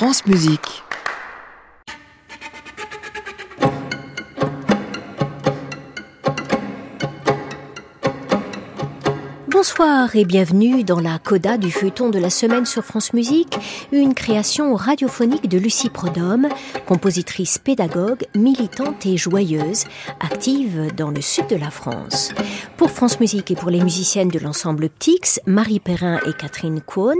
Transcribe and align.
France 0.00 0.24
Musique. 0.24 0.82
Bonsoir 9.70 10.16
et 10.16 10.24
bienvenue 10.24 10.82
dans 10.82 10.98
la 10.98 11.20
coda 11.20 11.56
du 11.56 11.70
feuilleton 11.70 12.08
de 12.08 12.18
la 12.18 12.28
semaine 12.28 12.66
sur 12.66 12.84
France 12.84 13.12
Musique, 13.12 13.56
une 13.92 14.14
création 14.14 14.74
radiophonique 14.74 15.48
de 15.48 15.58
Lucie 15.58 15.90
Prodhomme, 15.90 16.48
compositrice 16.86 17.58
pédagogue, 17.58 18.24
militante 18.34 19.06
et 19.06 19.16
joyeuse, 19.16 19.84
active 20.18 20.88
dans 20.96 21.10
le 21.10 21.20
sud 21.20 21.46
de 21.46 21.54
la 21.54 21.70
France. 21.70 22.32
Pour 22.78 22.90
France 22.90 23.20
Musique 23.20 23.52
et 23.52 23.54
pour 23.54 23.70
les 23.70 23.80
musiciennes 23.80 24.28
de 24.28 24.40
l'ensemble 24.40 24.88
Ptix, 24.88 25.40
Marie 25.46 25.78
Perrin 25.78 26.18
et 26.26 26.32
Catherine 26.32 26.80
Cohn, 26.80 27.18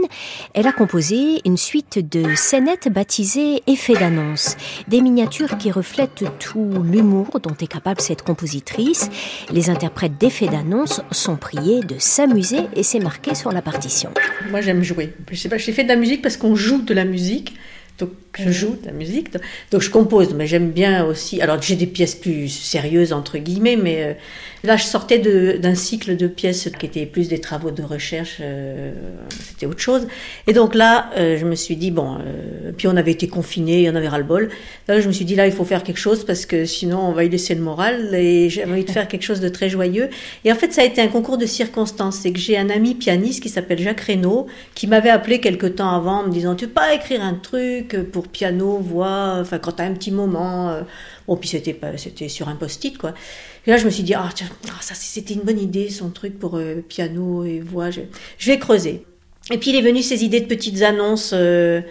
elle 0.53 0.67
a 0.67 0.73
composé 0.73 1.39
une 1.45 1.57
suite 1.57 1.99
de 2.11 2.35
scénettes 2.35 2.91
baptisées 2.91 3.63
Effets 3.65 3.93
d'annonce, 3.93 4.57
des 4.89 5.01
miniatures 5.01 5.57
qui 5.57 5.71
reflètent 5.71 6.25
tout 6.39 6.83
l'humour 6.83 7.39
dont 7.41 7.55
est 7.61 7.67
capable 7.67 8.01
cette 8.01 8.23
compositrice. 8.23 9.09
Les 9.51 9.69
interprètes 9.69 10.17
d'effets 10.17 10.49
d'annonce 10.49 11.01
sont 11.11 11.37
priés 11.37 11.79
de 11.81 11.95
s'amuser 11.97 12.40
et 12.75 12.83
c'est 12.83 12.99
marqué 12.99 13.35
sur 13.35 13.51
la 13.51 13.61
partition. 13.61 14.11
Moi 14.49 14.61
j'aime 14.61 14.83
jouer. 14.83 15.13
Je 15.31 15.37
sais 15.37 15.49
pas, 15.49 15.57
j'ai 15.57 15.71
fait 15.71 15.83
de 15.83 15.89
la 15.89 15.95
musique 15.95 16.21
parce 16.21 16.37
qu'on 16.37 16.55
joue 16.55 16.81
de 16.81 16.93
la 16.93 17.05
musique. 17.05 17.55
Donc 17.99 18.11
je 18.33 18.49
joue 18.49 18.77
de 18.81 18.87
la 18.87 18.93
musique, 18.93 19.27
donc 19.69 19.81
je 19.81 19.91
compose, 19.91 20.33
mais 20.33 20.47
j'aime 20.47 20.71
bien 20.71 21.05
aussi. 21.05 21.39
Alors 21.39 21.61
j'ai 21.61 21.75
des 21.75 21.85
pièces 21.85 22.15
plus 22.15 22.49
sérieuses 22.49 23.13
entre 23.13 23.37
guillemets, 23.37 23.75
mais 23.75 24.03
euh, 24.03 24.13
là 24.63 24.77
je 24.77 24.83
sortais 24.83 25.19
d'un 25.19 25.75
cycle 25.75 26.17
de 26.17 26.27
pièces 26.27 26.69
qui 26.79 26.85
étaient 26.85 27.05
plus 27.05 27.27
des 27.27 27.39
travaux 27.39 27.71
de 27.71 27.83
recherche, 27.83 28.37
euh, 28.41 28.93
c'était 29.39 29.65
autre 29.65 29.79
chose. 29.79 30.07
Et 30.47 30.53
donc 30.53 30.75
là, 30.75 31.09
euh, 31.17 31.37
je 31.37 31.45
me 31.45 31.55
suis 31.55 31.75
dit 31.75 31.91
bon, 31.91 32.17
puis 32.77 32.87
on 32.87 32.95
avait 32.95 33.11
été 33.11 33.27
confinés, 33.27 33.89
on 33.89 33.95
avait 33.95 34.07
ras 34.07 34.17
le 34.17 34.23
bol. 34.23 34.49
Là 34.87 34.99
je 34.99 35.07
me 35.07 35.13
suis 35.13 35.25
dit 35.25 35.35
là 35.35 35.47
il 35.47 35.53
faut 35.53 35.65
faire 35.65 35.83
quelque 35.83 35.99
chose 35.99 36.25
parce 36.25 36.45
que 36.45 36.65
sinon 36.65 36.99
on 36.99 37.11
va 37.11 37.23
y 37.23 37.29
laisser 37.29 37.55
le 37.55 37.61
moral. 37.61 38.13
Et 38.13 38.49
j'ai 38.49 38.65
envie 38.65 38.85
de 38.85 38.91
faire 38.91 39.07
quelque 39.07 39.23
chose 39.23 39.39
de 39.39 39.49
très 39.49 39.69
joyeux. 39.69 40.09
Et 40.45 40.51
en 40.51 40.55
fait 40.55 40.73
ça 40.73 40.81
a 40.81 40.85
été 40.85 41.01
un 41.01 41.07
concours 41.07 41.37
de 41.37 41.45
circonstances. 41.45 42.17
C'est 42.17 42.31
que 42.31 42.39
j'ai 42.39 42.57
un 42.57 42.69
ami 42.69 42.95
pianiste 42.95 43.41
qui 43.41 43.49
s'appelle 43.49 43.79
Jacques 43.79 44.01
Reynaud 44.01 44.47
qui 44.75 44.87
m'avait 44.87 45.09
appelé 45.09 45.39
quelque 45.39 45.67
temps 45.67 45.95
avant 45.95 46.21
en 46.21 46.27
me 46.27 46.31
disant 46.31 46.55
tu 46.55 46.65
veux 46.65 46.71
pas 46.71 46.93
écrire 46.93 47.23
un 47.23 47.33
truc 47.33 47.97
pour 48.11 48.27
piano, 48.27 48.77
voix, 48.77 49.37
enfin 49.39 49.57
quand 49.59 49.73
t'as 49.73 49.85
un 49.85 49.93
petit 49.93 50.11
moment. 50.11 50.69
Euh, 50.69 50.81
bon, 51.27 51.37
puis 51.37 51.49
c'était 51.49 51.79
c'était 51.97 52.29
sur 52.29 52.49
un 52.49 52.55
post-it 52.55 52.97
quoi. 52.97 53.13
Et 53.67 53.71
là 53.71 53.77
je 53.77 53.85
me 53.85 53.89
suis 53.89 54.03
dit 54.03 54.13
ah 54.13 54.29
tiens, 54.33 54.47
ah, 54.67 54.81
ça 54.81 54.95
c'était 54.95 55.33
une 55.33 55.41
bonne 55.41 55.59
idée 55.59 55.89
son 55.89 56.09
truc 56.09 56.39
pour 56.39 56.57
euh, 56.57 56.83
piano 56.87 57.43
et 57.43 57.59
voix. 57.59 57.89
Je, 57.91 58.01
vais 58.45 58.59
creuser. 58.59 59.05
Et 59.51 59.57
puis 59.57 59.71
il 59.71 59.75
est 59.75 59.81
venu 59.81 60.01
ces 60.01 60.23
idées 60.23 60.41
de 60.41 60.47
petites 60.47 60.81
annonces. 60.81 61.31
Euh, 61.33 61.81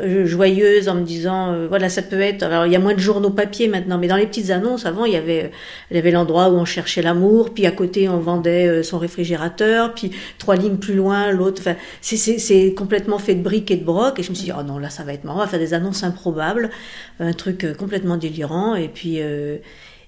euh, 0.00 0.24
joyeuse 0.24 0.88
en 0.88 0.94
me 0.94 1.02
disant 1.02 1.52
euh, 1.52 1.66
voilà 1.68 1.90
ça 1.90 2.00
peut 2.00 2.20
être 2.20 2.44
alors 2.44 2.64
il 2.64 2.72
y 2.72 2.76
a 2.76 2.78
moins 2.78 2.94
de 2.94 3.00
journaux 3.00 3.28
papier 3.28 3.68
maintenant 3.68 3.98
mais 3.98 4.06
dans 4.06 4.16
les 4.16 4.26
petites 4.26 4.50
annonces 4.50 4.86
avant 4.86 5.04
il 5.04 5.12
y 5.12 5.16
avait 5.16 5.50
il 5.90 5.96
y 5.96 5.98
avait 5.98 6.12
l'endroit 6.12 6.48
où 6.48 6.54
on 6.54 6.64
cherchait 6.64 7.02
l'amour 7.02 7.52
puis 7.52 7.66
à 7.66 7.70
côté 7.70 8.08
on 8.08 8.18
vendait 8.18 8.82
son 8.82 8.98
réfrigérateur 8.98 9.92
puis 9.92 10.12
trois 10.38 10.56
lignes 10.56 10.76
plus 10.78 10.94
loin 10.94 11.32
l'autre 11.32 11.60
enfin 11.60 11.76
c'est 12.00 12.16
c'est 12.16 12.72
complètement 12.72 13.18
fait 13.18 13.34
de 13.34 13.42
briques 13.42 13.70
et 13.72 13.76
de 13.76 13.84
broc 13.84 14.18
et 14.18 14.22
je 14.22 14.30
me 14.30 14.34
suis 14.36 14.46
dit 14.46 14.52
oh 14.58 14.62
non 14.62 14.78
là 14.78 14.88
ça 14.88 15.02
va 15.02 15.12
être 15.12 15.24
marrant 15.24 15.40
on 15.40 15.42
va 15.42 15.48
faire 15.48 15.58
des 15.58 15.74
annonces 15.74 16.02
improbables 16.02 16.70
un 17.18 17.32
truc 17.32 17.66
complètement 17.76 18.16
délirant 18.16 18.76
et 18.76 18.88
puis 18.88 19.20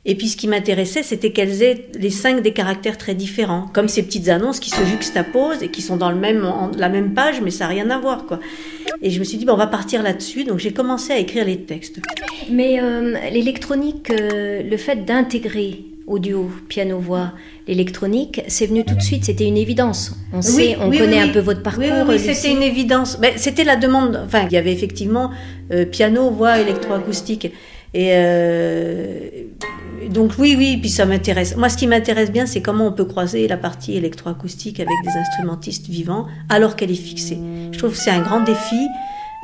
et 0.04 0.16
puis 0.16 0.28
ce 0.28 0.36
qui 0.36 0.48
m'intéressait, 0.48 1.04
c'était 1.04 1.30
qu'elles 1.30 1.62
aient 1.62 1.86
les 1.96 2.10
cinq 2.10 2.42
des 2.42 2.52
caractères 2.52 2.98
très 2.98 3.14
différents, 3.14 3.68
comme 3.72 3.86
ces 3.86 4.02
petites 4.02 4.28
annonces 4.28 4.58
qui 4.58 4.70
se 4.70 4.84
juxtaposent 4.84 5.62
et 5.62 5.68
qui 5.68 5.80
sont 5.80 5.96
dans 5.96 6.10
le 6.10 6.16
même, 6.16 6.44
la 6.76 6.88
même 6.88 7.14
page, 7.14 7.40
mais 7.40 7.52
ça 7.52 7.64
n'a 7.64 7.70
rien 7.70 7.88
à 7.90 7.98
voir. 7.98 8.26
quoi. 8.26 8.40
Et 9.00 9.10
je 9.10 9.20
me 9.20 9.24
suis 9.24 9.38
dit, 9.38 9.44
bon, 9.44 9.52
on 9.52 9.56
va 9.56 9.68
partir 9.68 10.02
là-dessus, 10.02 10.42
donc 10.42 10.58
j'ai 10.58 10.72
commencé 10.72 11.12
à 11.12 11.18
écrire 11.18 11.44
les 11.44 11.58
textes. 11.58 12.00
Mais 12.50 12.80
euh, 12.80 13.14
l'électronique, 13.30 14.10
euh, 14.10 14.62
le 14.68 14.76
fait 14.76 15.04
d'intégrer 15.04 15.84
audio, 16.08 16.50
piano, 16.68 16.98
voix, 16.98 17.32
l'électronique, 17.68 18.42
c'est 18.48 18.66
venu 18.66 18.84
tout 18.84 18.96
de 18.96 19.00
suite, 19.00 19.24
c'était 19.24 19.46
une 19.46 19.56
évidence. 19.56 20.16
On 20.32 20.42
sait, 20.42 20.76
on 20.80 20.90
connaît 20.90 21.20
un 21.20 21.28
peu 21.28 21.38
votre 21.38 21.62
parcours. 21.62 21.84
Oui, 22.08 22.18
c'était 22.18 22.50
une 22.50 22.62
évidence. 22.62 23.20
Ben, 23.20 23.34
c'était 23.36 23.62
la 23.62 23.76
demande, 23.76 24.20
enfin, 24.24 24.46
il 24.50 24.52
y 24.52 24.56
avait 24.56 24.72
effectivement 24.72 25.30
euh, 25.70 25.84
piano, 25.84 26.28
voix, 26.30 26.58
électroacoustique. 26.58 27.52
Et 27.94 28.08
euh, 28.12 29.28
donc 30.08 30.32
oui, 30.38 30.54
oui, 30.56 30.76
puis 30.76 30.90
ça 30.90 31.06
m'intéresse. 31.06 31.56
Moi, 31.56 31.68
ce 31.68 31.76
qui 31.76 31.86
m'intéresse 31.86 32.30
bien, 32.30 32.46
c'est 32.46 32.62
comment 32.62 32.86
on 32.86 32.92
peut 32.92 33.04
croiser 33.04 33.46
la 33.48 33.56
partie 33.56 33.96
électroacoustique 33.96 34.80
avec 34.80 34.94
des 35.04 35.18
instrumentistes 35.18 35.88
vivants 35.88 36.26
alors 36.48 36.76
qu'elle 36.76 36.90
est 36.90 36.94
fixée. 36.94 37.38
Je 37.70 37.78
trouve 37.78 37.92
que 37.92 37.98
c'est 37.98 38.10
un 38.10 38.22
grand 38.22 38.40
défi 38.40 38.86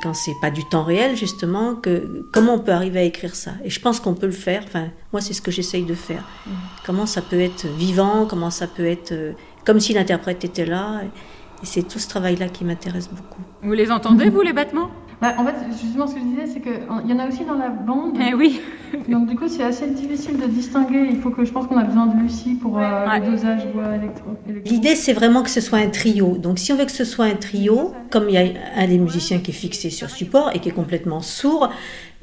quand 0.01 0.13
c'est 0.13 0.35
pas 0.41 0.49
du 0.49 0.63
temps 0.63 0.83
réel 0.83 1.15
justement 1.17 1.75
que 1.75 2.25
comment 2.31 2.53
on 2.53 2.59
peut 2.59 2.71
arriver 2.71 2.99
à 2.99 3.03
écrire 3.03 3.35
ça 3.35 3.51
et 3.63 3.69
je 3.69 3.79
pense 3.81 3.99
qu'on 3.99 4.13
peut 4.13 4.27
le 4.27 4.31
faire 4.31 4.63
enfin 4.65 4.87
moi 5.11 5.19
c'est 5.19 5.33
ce 5.33 5.41
que 5.41 5.51
j'essaye 5.51 5.83
de 5.83 5.93
faire 5.93 6.23
mm. 6.47 6.51
comment 6.85 7.05
ça 7.05 7.21
peut 7.21 7.39
être 7.39 7.67
vivant 7.67 8.25
comment 8.25 8.49
ça 8.49 8.67
peut 8.67 8.85
être 8.85 9.11
euh, 9.11 9.33
comme 9.65 9.81
si 9.81 9.93
l'interprète 9.93 10.45
était 10.45 10.65
là 10.65 11.01
et 11.03 11.65
c'est 11.65 11.85
tout 11.85 11.99
ce 11.99 12.07
travail 12.07 12.37
là 12.37 12.47
qui 12.47 12.63
m'intéresse 12.63 13.09
beaucoup 13.09 13.41
vous 13.61 13.73
les 13.73 13.91
entendez 13.91 14.29
vous 14.29 14.41
les 14.41 14.53
battements? 14.53 14.89
Bah, 15.21 15.33
en 15.37 15.45
fait, 15.45 15.55
justement, 15.81 16.07
ce 16.07 16.15
que 16.15 16.21
je 16.21 16.25
disais, 16.25 16.47
c'est 16.47 16.61
qu'il 16.61 17.09
y 17.09 17.13
en 17.13 17.19
a 17.19 17.27
aussi 17.27 17.43
dans 17.43 17.55
la 17.55 17.67
bande. 17.69 18.17
Eh 18.25 18.33
oui. 18.33 18.61
Donc, 19.09 19.27
du 19.27 19.35
coup, 19.35 19.49
c'est 19.49 19.63
assez 19.63 19.87
difficile 19.87 20.37
de 20.37 20.45
distinguer. 20.45 21.09
Il 21.11 21.19
faut 21.19 21.29
que 21.29 21.43
je 21.43 21.51
pense 21.51 21.67
qu'on 21.67 21.77
a 21.77 21.83
besoin 21.83 22.05
de 22.05 22.17
Lucie 22.21 22.55
pour 22.55 22.79
euh, 22.79 23.05
le 23.05 23.31
dosage 23.31 23.67
voix 23.73 23.95
électro. 23.95 24.29
L'idée, 24.65 24.95
c'est 24.95 25.13
vraiment 25.13 25.43
que 25.43 25.49
ce 25.49 25.59
soit 25.59 25.79
un 25.79 25.89
trio. 25.89 26.37
Donc, 26.37 26.57
si 26.57 26.71
on 26.71 26.77
veut 26.77 26.85
que 26.85 26.91
ce 26.91 27.03
soit 27.03 27.25
un 27.25 27.35
trio, 27.35 27.93
comme 28.09 28.29
il 28.29 28.35
y 28.35 28.37
a 28.37 28.45
un 28.77 28.87
des 28.87 28.97
musiciens 28.97 29.39
qui 29.39 29.51
est 29.51 29.53
fixé 29.53 29.89
sur 29.89 30.09
support 30.09 30.51
et 30.53 30.59
qui 30.59 30.69
est 30.69 30.73
complètement 30.73 31.21
sourd, 31.21 31.69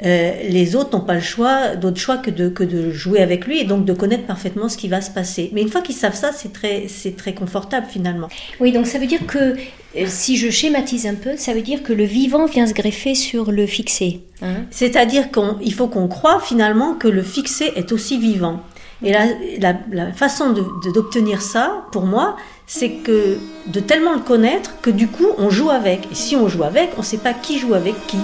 euh, 0.04 0.32
les 0.48 0.76
autres 0.76 0.96
n'ont 0.96 1.04
pas 1.04 1.14
le 1.14 1.20
choix, 1.20 1.74
d'autre 1.74 1.98
choix 1.98 2.18
que 2.18 2.30
de, 2.30 2.48
que 2.48 2.64
de 2.64 2.90
jouer 2.90 3.22
avec 3.22 3.46
lui 3.46 3.60
et 3.60 3.64
donc 3.64 3.86
de 3.86 3.94
connaître 3.94 4.26
parfaitement 4.26 4.68
ce 4.68 4.76
qui 4.76 4.88
va 4.88 5.00
se 5.00 5.10
passer. 5.10 5.50
Mais 5.54 5.62
une 5.62 5.68
fois 5.68 5.80
qu'ils 5.80 5.94
savent 5.94 6.14
ça, 6.14 6.32
c'est 6.32 6.52
très, 6.52 6.86
c'est 6.88 7.16
très 7.16 7.34
confortable 7.34 7.86
finalement. 7.88 8.28
Oui, 8.60 8.72
donc 8.72 8.86
ça 8.86 8.98
veut 8.98 9.06
dire 9.06 9.26
que, 9.26 9.38
euh, 9.38 9.54
si 10.06 10.36
je 10.36 10.50
schématise 10.50 11.06
un 11.06 11.14
peu, 11.14 11.36
ça 11.36 11.54
veut 11.54 11.62
dire 11.62 11.82
que 11.82 11.92
le 11.92 12.04
vivant 12.04 12.46
vient 12.46 12.66
se 12.66 12.74
greffer 12.74 13.14
sur 13.14 13.50
le 13.50 13.66
fixé. 13.66 14.20
Hein 14.42 14.64
C'est-à-dire 14.70 15.30
qu'il 15.30 15.72
faut 15.72 15.86
qu'on 15.88 16.08
croit 16.08 16.40
finalement 16.40 16.94
que 16.94 17.08
le 17.08 17.22
fixé 17.22 17.72
est 17.76 17.92
aussi 17.92 18.18
vivant. 18.18 18.60
Et 19.02 19.12
la, 19.12 19.74
la, 19.92 20.12
façon 20.12 20.54
d'obtenir 20.94 21.38
de, 21.38 21.42
ça, 21.42 21.84
pour 21.92 22.06
moi, 22.06 22.36
c'est 22.66 22.90
que 22.90 23.36
de 23.66 23.80
tellement 23.80 24.14
le 24.14 24.20
connaître 24.20 24.80
que 24.80 24.90
du 24.90 25.06
coup 25.06 25.28
on 25.38 25.50
joue 25.50 25.70
avec. 25.70 26.10
Et 26.10 26.14
si 26.14 26.34
on 26.34 26.48
joue 26.48 26.64
avec, 26.64 26.90
on 26.96 27.00
ne 27.00 27.04
sait 27.06 27.18
pas 27.18 27.34
qui 27.34 27.58
joue 27.58 27.74
avec 27.74 27.94
qui. 28.06 28.18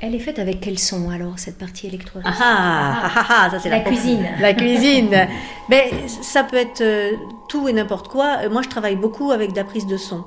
Elle 0.00 0.14
est 0.14 0.20
faite 0.20 0.38
avec 0.38 0.60
quel 0.60 0.78
son 0.78 1.10
alors 1.10 1.38
cette 1.38 1.58
partie 1.58 1.88
électronique 1.88 2.28
ah, 2.30 2.34
ah, 2.40 3.10
ah, 3.16 3.26
ah, 3.28 3.50
ça 3.50 3.58
c'est 3.58 3.68
la, 3.68 3.80
cuisine. 3.80 4.24
La 4.40 4.54
cuisine. 4.54 5.10
Mais 5.68 5.90
ça 6.06 6.44
peut 6.44 6.56
être 6.56 6.82
euh, 6.82 7.12
tout 7.48 7.68
et 7.68 7.72
n'importe 7.72 8.06
quoi. 8.08 8.38
Euh, 8.42 8.50
moi, 8.50 8.62
je 8.62 8.68
travaille 8.68 8.94
beaucoup 8.94 9.32
avec 9.32 9.52
de 9.52 9.56
la 9.56 9.64
prise 9.64 9.86
de 9.86 9.96
son 9.96 10.24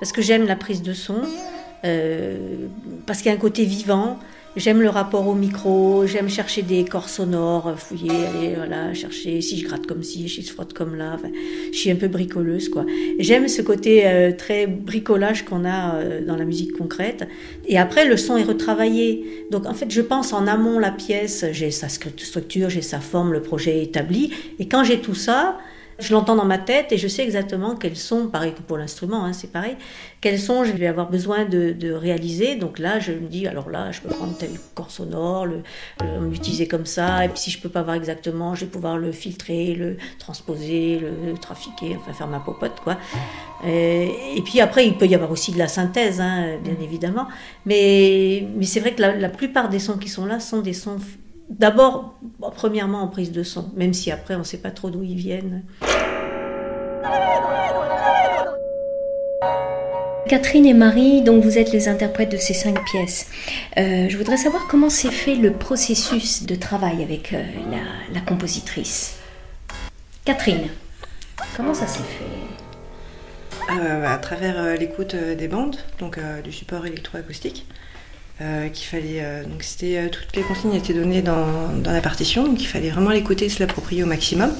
parce 0.00 0.10
que 0.10 0.20
j'aime 0.20 0.46
la 0.46 0.56
prise 0.56 0.82
de 0.82 0.92
son 0.92 1.22
euh, 1.84 2.66
parce 3.06 3.20
qu'il 3.20 3.30
y 3.30 3.34
a 3.34 3.36
un 3.36 3.40
côté 3.40 3.64
vivant. 3.64 4.18
J'aime 4.56 4.82
le 4.82 4.88
rapport 4.88 5.26
au 5.26 5.34
micro, 5.34 6.06
j'aime 6.06 6.28
chercher 6.28 6.62
des 6.62 6.84
corps 6.84 7.08
sonores, 7.08 7.74
fouiller, 7.76 8.26
aller 8.26 8.54
voilà, 8.54 8.94
chercher 8.94 9.40
si 9.40 9.58
je 9.58 9.64
gratte 9.66 9.84
comme 9.84 10.04
ci, 10.04 10.28
si 10.28 10.42
je 10.42 10.52
frotte 10.52 10.72
comme 10.72 10.94
là. 10.94 11.16
je 11.72 11.76
suis 11.76 11.90
un 11.90 11.96
peu 11.96 12.06
bricoleuse 12.06 12.68
quoi. 12.68 12.86
J'aime 13.18 13.48
ce 13.48 13.62
côté 13.62 14.06
euh, 14.06 14.30
très 14.30 14.68
bricolage 14.68 15.44
qu'on 15.44 15.64
a 15.64 15.96
euh, 15.96 16.24
dans 16.24 16.36
la 16.36 16.44
musique 16.44 16.72
concrète. 16.72 17.26
Et 17.66 17.78
après 17.78 18.06
le 18.06 18.16
son 18.16 18.36
est 18.36 18.44
retravaillé. 18.44 19.46
Donc 19.50 19.66
en 19.66 19.74
fait 19.74 19.90
je 19.90 20.00
pense 20.00 20.32
en 20.32 20.46
amont 20.46 20.78
la 20.78 20.92
pièce, 20.92 21.44
j'ai 21.50 21.72
sa 21.72 21.88
structure, 21.88 22.70
j'ai 22.70 22.82
sa 22.82 23.00
forme, 23.00 23.32
le 23.32 23.42
projet 23.42 23.78
est 23.78 23.82
établi. 23.82 24.32
Et 24.60 24.68
quand 24.68 24.84
j'ai 24.84 25.00
tout 25.00 25.16
ça, 25.16 25.58
je 25.98 26.12
l'entends 26.12 26.36
dans 26.36 26.44
ma 26.44 26.58
tête 26.58 26.92
et 26.92 26.98
je 26.98 27.08
sais 27.08 27.22
exactement 27.22 27.76
quels 27.76 27.96
sont, 27.96 28.28
pareil 28.28 28.52
que 28.52 28.62
pour 28.62 28.76
l'instrument, 28.76 29.24
hein, 29.24 29.32
c'est 29.32 29.52
pareil, 29.52 29.76
quels 30.20 30.38
sont 30.38 30.64
je 30.64 30.72
vais 30.72 30.86
avoir 30.86 31.10
besoin 31.10 31.44
de, 31.44 31.92
réaliser. 31.92 32.56
Donc 32.56 32.78
là, 32.78 32.98
je 32.98 33.12
me 33.12 33.28
dis, 33.28 33.46
alors 33.46 33.70
là, 33.70 33.92
je 33.92 34.00
peux 34.00 34.08
prendre 34.08 34.36
tel 34.36 34.50
corps 34.74 34.90
sonore, 34.90 35.46
l'utiliser 36.30 36.66
comme 36.66 36.86
ça, 36.86 37.24
et 37.24 37.28
puis 37.28 37.38
si 37.38 37.50
je 37.50 37.60
peux 37.60 37.68
pas 37.68 37.82
voir 37.82 37.96
exactement, 37.96 38.54
je 38.54 38.64
vais 38.64 38.70
pouvoir 38.70 38.98
le 38.98 39.12
filtrer, 39.12 39.74
le 39.74 39.96
transposer, 40.18 40.98
le, 40.98 41.34
trafiquer, 41.34 41.96
enfin 41.96 42.12
faire 42.12 42.28
ma 42.28 42.40
popote, 42.40 42.80
quoi. 42.82 42.96
Et, 43.66 44.42
puis 44.44 44.60
après, 44.60 44.86
il 44.86 44.96
peut 44.96 45.06
y 45.06 45.14
avoir 45.14 45.30
aussi 45.30 45.52
de 45.52 45.58
la 45.58 45.68
synthèse, 45.68 46.20
hein, 46.20 46.58
bien 46.62 46.76
évidemment. 46.82 47.28
Mais, 47.64 48.46
mais 48.56 48.66
c'est 48.66 48.80
vrai 48.80 48.92
que 48.92 49.00
la, 49.00 49.14
la 49.14 49.28
plupart 49.28 49.68
des 49.68 49.78
sons 49.78 49.96
qui 49.96 50.08
sont 50.08 50.26
là 50.26 50.40
sont 50.40 50.60
des 50.60 50.74
sons 50.74 50.98
D'abord, 51.50 52.18
premièrement 52.56 53.02
en 53.02 53.08
prise 53.08 53.30
de 53.30 53.42
son, 53.42 53.70
même 53.76 53.92
si 53.92 54.10
après 54.10 54.34
on 54.34 54.40
ne 54.40 54.44
sait 54.44 54.58
pas 54.58 54.70
trop 54.70 54.90
d'où 54.90 55.02
ils 55.02 55.16
viennent. 55.16 55.62
Catherine 60.26 60.64
et 60.64 60.72
Marie, 60.72 61.20
donc 61.20 61.44
vous 61.44 61.58
êtes 61.58 61.70
les 61.70 61.86
interprètes 61.86 62.32
de 62.32 62.38
ces 62.38 62.54
cinq 62.54 62.82
pièces. 62.84 63.28
Euh, 63.76 64.08
je 64.08 64.16
voudrais 64.16 64.38
savoir 64.38 64.66
comment 64.68 64.88
s'est 64.88 65.10
fait 65.10 65.34
le 65.34 65.52
processus 65.52 66.44
de 66.44 66.54
travail 66.54 67.02
avec 67.02 67.34
euh, 67.34 67.42
la, 67.70 68.14
la, 68.14 68.20
compositrice. 68.20 69.18
Catherine, 70.24 70.68
comment 71.56 71.74
ça 71.74 71.86
s'est 71.86 72.02
fait? 72.02 72.24
À 73.68 74.18
travers 74.18 74.76
l'écoute 74.76 75.14
des 75.14 75.48
bandes, 75.48 75.76
donc 75.98 76.18
du 76.42 76.52
support 76.52 76.86
électroacoustique. 76.86 77.66
Qu'il 78.38 78.86
fallait 78.86 79.44
donc 79.44 79.62
c'était 79.62 80.08
toutes 80.10 80.34
les 80.34 80.42
consignes 80.42 80.74
étaient 80.74 80.92
données 80.92 81.22
dans, 81.22 81.68
dans 81.82 81.92
la 81.92 82.00
partition 82.00 82.44
donc 82.44 82.60
il 82.60 82.66
fallait 82.66 82.90
vraiment 82.90 83.10
l'écouter 83.10 83.44
et 83.44 83.48
se 83.48 83.60
l'approprier 83.60 84.02
au 84.02 84.06
maximum 84.06 84.52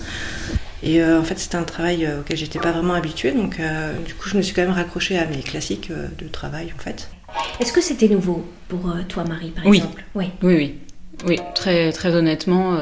et 0.85 1.03
euh, 1.03 1.19
en 1.19 1.25
fait, 1.25 1.38
c'était 1.38 1.56
un 1.56 1.62
travail 1.62 2.05
euh, 2.05 2.21
auquel 2.21 2.37
j'étais 2.37 2.59
pas 2.59 2.71
vraiment 2.71 2.93
habituée, 2.93 3.32
donc 3.32 3.59
euh, 3.59 3.94
du 4.06 4.12
coup, 4.15 4.29
je 4.29 4.37
me 4.37 4.43
suis 4.43 4.55
quand 4.55 4.62
même 4.62 4.71
raccrochée 4.71 5.19
à 5.19 5.26
mes 5.26 5.38
classiques 5.38 5.91
de 5.91 6.29
travail, 6.29 6.73
en 6.76 6.81
fait. 6.81 7.09
Est-ce 7.59 7.73
que 7.73 7.81
c'était 7.81 8.09
nouveau 8.09 8.44
pour 8.69 8.93
toi, 9.09 9.25
Marie, 9.25 9.50
par 9.50 9.67
oui. 9.67 9.79
exemple? 9.79 10.05
Oui, 10.15 10.26
oui, 10.43 10.55
oui. 10.55 10.75
Oui, 11.26 11.38
très, 11.55 11.91
très 11.93 12.15
honnêtement, 12.15 12.76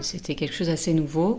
c'était 0.00 0.34
quelque 0.34 0.54
chose 0.54 0.66
d'assez 0.66 0.92
nouveau. 0.92 1.38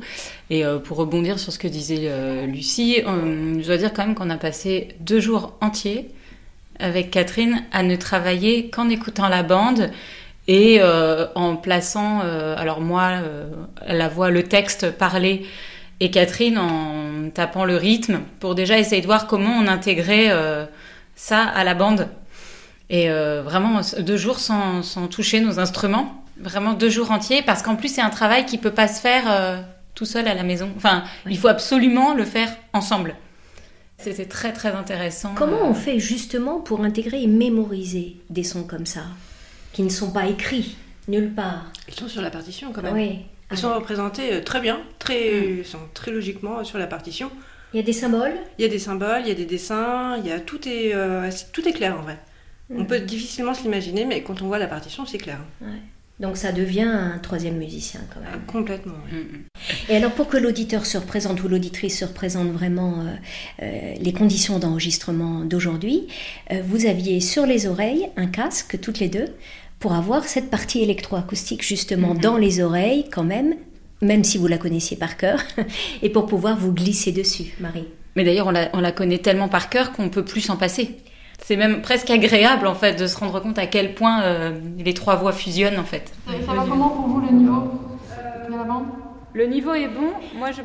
Et 0.50 0.64
pour 0.86 0.98
rebondir 0.98 1.38
sur 1.38 1.52
ce 1.52 1.60
que 1.60 1.68
disait 1.68 2.10
Lucie, 2.48 3.02
je 3.06 3.66
dois 3.66 3.78
dire 3.78 3.94
quand 3.94 4.08
même 4.08 4.16
qu'on 4.16 4.30
a 4.30 4.38
passé 4.38 4.96
deux 5.02 5.20
jours 5.20 5.58
entiers 5.62 6.10
avec 6.84 7.10
Catherine 7.10 7.64
à 7.72 7.82
ne 7.82 7.96
travailler 7.96 8.70
qu'en 8.70 8.90
écoutant 8.90 9.30
la 9.30 9.42
bande 9.42 9.90
et 10.48 10.82
en 11.36 11.56
plaçant, 11.56 12.20
alors 12.20 12.82
moi, 12.82 13.14
la 13.88 14.10
voix, 14.10 14.30
le 14.30 14.44
texte 14.44 14.92
parlé 14.92 15.48
et 16.04 16.12
Catherine 16.12 16.58
en 16.58 17.30
tapant 17.34 17.64
le 17.64 17.78
rythme 17.78 18.20
pour 18.40 18.56
déjà 18.56 18.78
essayer 18.78 19.02
de 19.02 19.06
voir 19.06 19.26
comment 19.26 19.58
on 19.58 19.68
intégrait 19.68 20.28
euh, 20.32 20.66
ça 21.16 21.44
à 21.44 21.64
la 21.64 21.76
bande. 21.76 22.10
Et 22.90 23.10
euh, 23.10 23.42
vraiment 23.42 23.80
deux 24.00 24.18
jours 24.18 24.40
sans, 24.40 24.82
toucher 25.10 25.40
nos 25.40 25.60
instruments, 25.60 26.24
vraiment 26.38 26.74
deux 26.74 26.90
jours 26.90 27.12
entiers, 27.12 27.42
parce 27.42 27.62
qu'en 27.62 27.78
plus 27.78 27.88
c'est 27.88 28.02
un 28.02 28.10
travail 28.10 28.46
qui 28.46 28.58
peut 28.58 28.72
pas 28.72 28.90
se 28.90 29.00
faire 29.00 29.24
euh, 29.28 29.62
tout 29.96 30.06
seul 30.06 30.28
à 30.28 30.34
la 30.34 30.44
maison. 30.44 30.70
Enfin, 30.76 31.04
il 31.30 31.38
faut 31.38 31.48
absolument 31.48 32.14
le 32.14 32.26
faire 32.26 32.50
ensemble. 32.74 33.16
C'était 34.04 34.26
très 34.26 34.52
très 34.52 34.74
intéressant. 34.74 35.34
Comment 35.36 35.64
on 35.64 35.74
fait 35.74 35.98
justement 36.00 36.60
pour 36.60 36.82
intégrer 36.82 37.24
et 37.24 37.28
mémoriser 37.28 38.18
des 38.30 38.44
sons 38.44 38.64
comme 38.64 38.86
ça, 38.86 39.04
qui 39.72 39.82
ne 39.82 39.90
sont 39.90 40.12
pas 40.12 40.28
écrits 40.28 40.76
nulle 41.08 41.34
part? 41.34 41.72
Ils 41.88 41.94
sont 41.94 42.08
sur 42.08 42.22
la 42.22 42.30
partition 42.30 42.72
quand 42.74 42.82
même. 42.82 42.94
Oui. 42.94 43.20
Ils 43.52 43.58
sont 43.58 43.74
représentés 43.74 44.34
euh, 44.34 44.42
très 44.42 44.62
bien, 44.62 44.82
très, 45.00 45.60
mm. 45.60 45.64
sont 45.64 45.80
très 45.94 46.12
logiquement 46.12 46.64
sur 46.64 46.80
la 46.80 46.88
partition. 46.88 47.32
Il 47.74 47.78
y 47.78 47.80
a 47.80 47.84
des 47.84 47.94
symboles? 47.94 48.34
Il 48.58 48.64
y 48.64 48.66
a 48.66 48.70
des 48.70 48.80
symboles, 48.80 49.22
il 49.22 49.28
y 49.28 49.32
a 49.32 49.36
des 49.36 49.46
dessins, 49.46 50.18
il 50.18 50.28
y 50.28 50.32
a, 50.32 50.40
tout, 50.40 50.68
est, 50.68 50.94
euh, 50.94 51.30
tout 51.52 51.68
est 51.68 51.74
clair 51.74 51.98
en 51.98 52.02
vrai. 52.02 52.20
On 52.76 52.86
peut 52.86 53.00
difficilement 53.00 53.54
se 53.54 53.64
l'imaginer, 53.64 54.06
mais 54.06 54.24
quand 54.24 54.42
on 54.42 54.48
voit 54.48 54.58
la 54.58 54.68
partition, 54.68 55.06
c'est 55.06 55.18
clair. 55.20 55.40
Donc 56.20 56.38
ça 56.38 56.52
devient 56.52 56.82
un 56.82 57.18
troisième 57.20 57.58
musicien 57.58 58.02
quand 58.14 58.20
même. 58.20 58.30
Ah, 58.34 58.52
complètement. 58.52 58.94
Oui. 59.12 59.18
Mm, 59.20 59.92
Et 59.92 59.96
alors 59.96 60.12
pour 60.12 60.28
que 60.28 60.38
l'auditeur 60.38 60.86
se 60.86 60.98
représente 60.98 61.44
ou 61.44 61.48
l'auditrice 61.48 62.00
se 62.00 62.06
représente 62.06 62.50
vraiment 62.52 63.06
euh, 63.62 63.94
les 64.00 64.14
conditions 64.14 64.60
d'enregistrement 64.60 65.42
d'aujourd'hui, 65.42 66.08
vous 66.64 66.86
aviez 66.86 67.20
sur 67.20 67.46
les 67.46 67.66
oreilles 67.66 68.10
un 68.16 68.28
casque 68.28 68.80
toutes 68.80 69.00
les 69.00 69.10
deux 69.10 69.34
pour 69.84 69.92
avoir 69.92 70.24
cette 70.24 70.50
partie 70.50 70.82
électroacoustique 70.82 71.62
justement 71.62 72.14
mhm. 72.14 72.22
dans 72.22 72.38
les 72.38 72.62
oreilles 72.62 73.04
quand 73.12 73.26
même, 73.26 73.56
même 74.02 74.24
si 74.24 74.38
vous 74.38 74.48
la 74.48 74.58
connaissiez 74.58 74.96
par 74.96 75.18
cœur, 75.18 75.42
et 76.02 76.10
pour 76.10 76.26
pouvoir 76.26 76.58
vous 76.58 76.72
glisser 76.72 77.12
dessus, 77.12 77.54
Marie. 77.60 77.84
Mais 78.16 78.24
d'ailleurs, 78.24 78.48
on 78.48 78.80
la, 78.80 78.92
connaît 78.94 79.18
tellement 79.18 79.50
par 79.50 79.70
cœur 79.70 79.92
qu'on 79.92 80.08
peut 80.08 80.24
plus 80.24 80.40
s'en 80.40 80.56
passer. 80.56 80.96
C'est 81.42 81.56
même 81.58 81.82
presque 81.82 82.10
agréable 82.10 82.68
en 82.68 82.76
fait 82.76 82.94
de 82.94 83.08
se 83.08 83.18
rendre 83.18 83.40
compte 83.42 83.58
à 83.58 83.66
quel 83.66 83.96
point 83.96 84.22
euh, 84.24 84.52
les 84.78 84.94
trois 84.94 85.16
voix 85.16 85.34
fusionnent 85.34 85.80
en 85.80 85.84
fait. 85.84 86.14
Ça 86.46 86.54
va 86.54 86.66
comment 86.68 86.90
pour 86.90 87.08
vous 87.08 87.22
le 87.22 87.32
niveau? 87.32 87.73
Le 89.34 89.46
niveau 89.46 89.74
est 89.74 89.88
bon. 89.88 90.14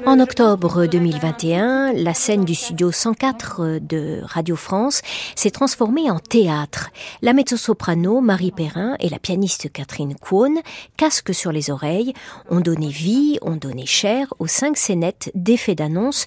en 0.05 0.21
octobre 0.21 0.87
2021, 0.87 1.95
la 1.95 2.13
scène 2.13 2.45
du 2.45 2.55
studio 2.55 2.93
104 2.93 3.79
de 3.81 4.21
Radio 4.25 4.57
France 4.57 5.01
s'est 5.35 5.51
transformée 5.51 6.11
en 6.11 6.19
théâtre. 6.19 6.91
La 7.23 7.33
mezzo-soprano 7.33 8.21
Marie 8.21 8.53
Perrin 8.53 8.97
et 9.01 9.09
la 9.09 9.19
pianiste 9.19 9.73
Catherine 9.73 10.15
Kwon, 10.15 10.61
casque 10.99 11.35
sur 11.35 11.51
les 11.51 11.71
oreilles, 11.71 12.13
ont 12.51 12.61
donné 12.61 12.89
vie, 12.89 13.39
ont 13.41 13.57
donné 13.57 13.87
chair 13.87 14.35
aux 14.39 14.47
cinq 14.47 14.77
scénettes 14.77 15.31
d'effets 15.35 15.75
d'annonce 15.75 16.27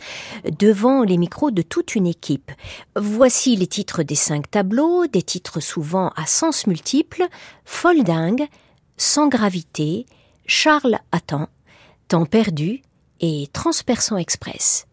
devant 0.60 1.04
les 1.04 1.18
micros 1.18 1.52
de 1.52 1.62
toute 1.62 1.96
une 1.96 2.08
équipe. 2.08 2.52
Voici 2.96 3.56
les 3.56 3.68
titres 3.68 4.02
des 4.02 4.16
cinq 4.16 4.50
tableaux, 4.50 5.06
des 5.06 5.24
titres 5.24 5.60
souvent 5.60 6.12
à 6.16 6.26
sens 6.26 6.66
multiples, 6.66 7.28
Folle 7.66 8.04
dingue, 8.04 8.48
Sans 8.98 9.28
gravité, 9.28 10.06
Charles 10.48 11.00
attend, 11.12 11.48
Temps 12.12 12.25
perdu 12.25 12.81
et 13.22 13.48
Transperçant 13.54 14.18
Express. 14.18 14.86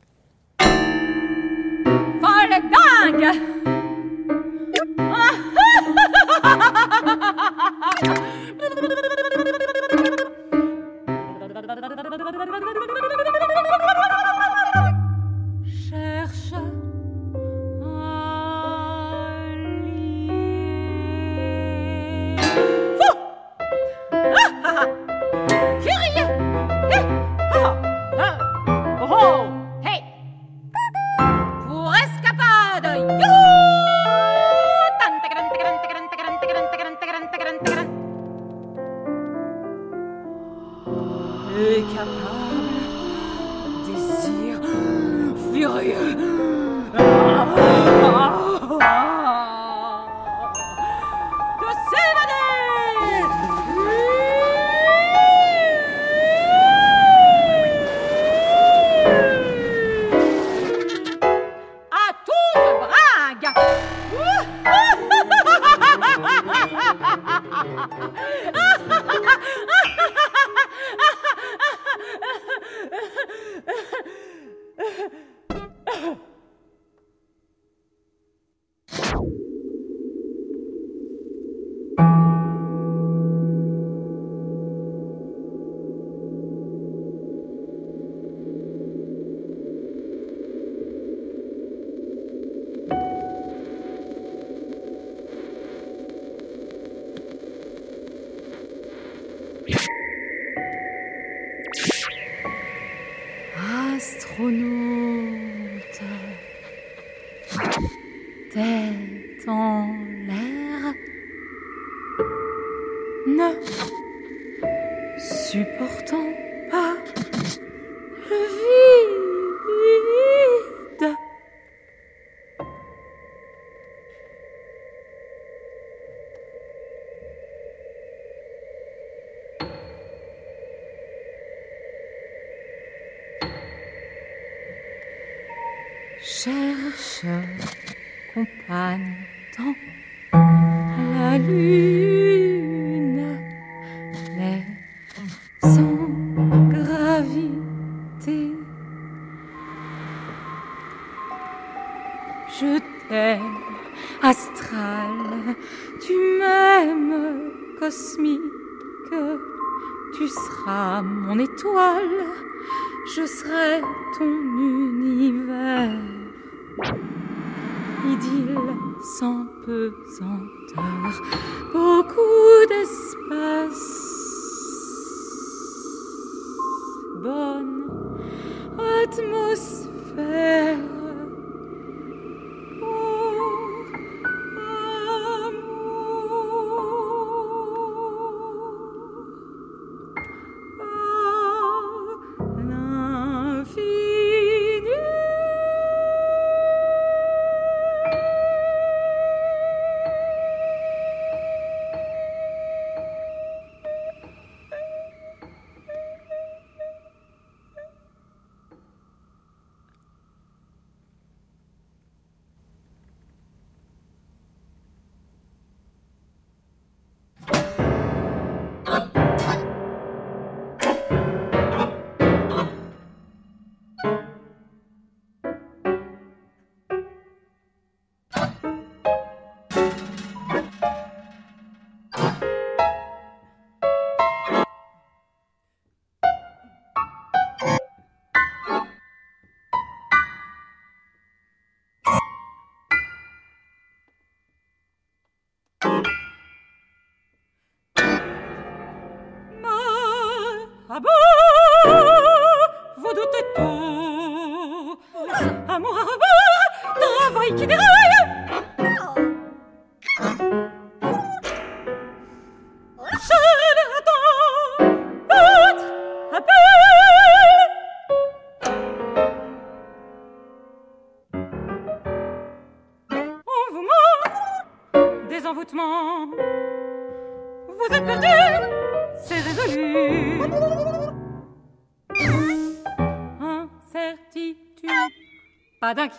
Atmosphäre. 179.19 180.68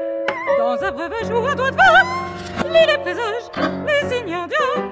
dans 0.58 0.76
un 0.82 0.90
breuvage 0.92 1.30
ou 1.30 1.46
un 1.46 1.54
doigt 1.54 1.70
de 1.70 1.76
vin, 1.76 2.04
les 2.70 2.98
présages, 2.98 3.48
les 3.86 4.08
signes 4.08 4.34
indiens. 4.34 4.91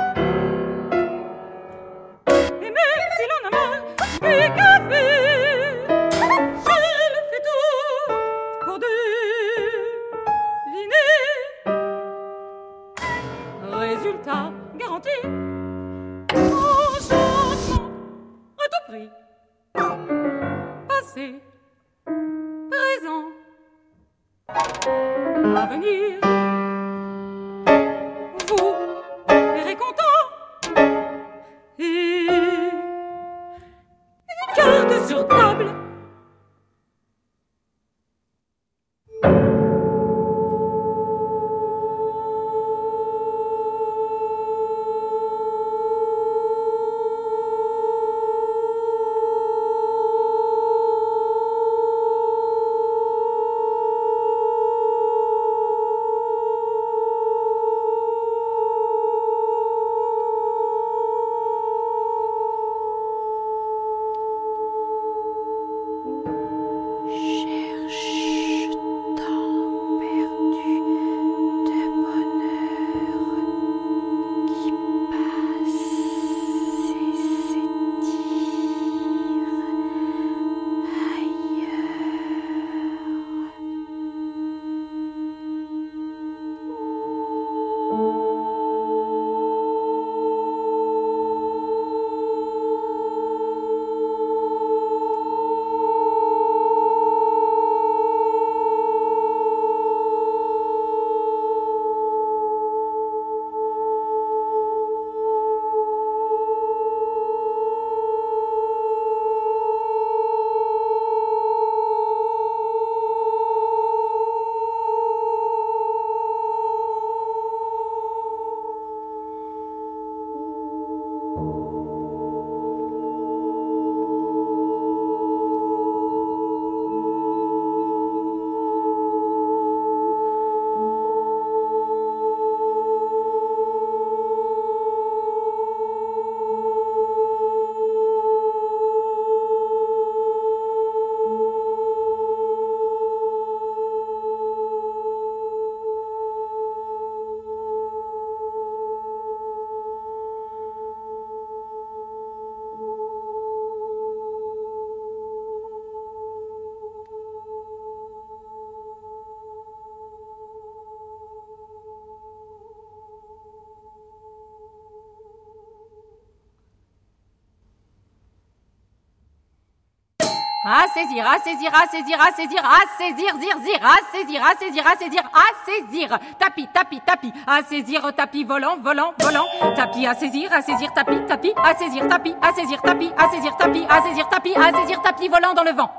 À 170.72 170.86
saisir, 170.86 171.26
à 171.26 171.36
saisir, 171.40 171.68
à 171.74 171.86
saisir, 171.88 172.20
à 172.20 172.30
saisir, 172.30 172.60
à 172.62 172.78
saisir, 172.96 173.34
zir, 173.40 173.58
zir, 173.60 173.78
à 173.82 174.16
saisir, 174.16 174.40
à 174.40 174.54
saisir, 174.54 174.86
à 174.86 174.96
saisir, 174.96 175.22
à 175.34 175.46
saisir. 175.66 176.18
Tapis, 176.38 176.68
tapis, 176.72 177.00
tapis, 177.04 177.32
à 177.44 177.60
saisir, 177.62 178.12
tapis, 178.14 178.44
volant, 178.44 178.76
volant, 178.76 179.12
volant. 179.18 179.46
Tapis, 179.74 180.06
à 180.06 180.14
saisir, 180.14 180.52
à 180.52 180.62
saisir, 180.62 180.92
tapis, 180.92 181.26
tapis, 181.26 181.52
à 181.56 181.74
saisir, 181.74 182.06
tapis, 182.06 182.36
à 182.40 182.52
saisir, 182.52 182.80
tapis, 182.82 183.10
à 183.18 183.28
saisir, 183.30 183.56
tapis, 183.56 183.84
à 183.88 184.02
saisir, 184.02 184.28
tapis, 184.28 184.54
à 184.54 184.72
saisir, 184.72 185.02
tapis, 185.02 185.28
volant 185.28 185.54
dans 185.54 185.64
le 185.64 185.72
vent. 185.72 185.90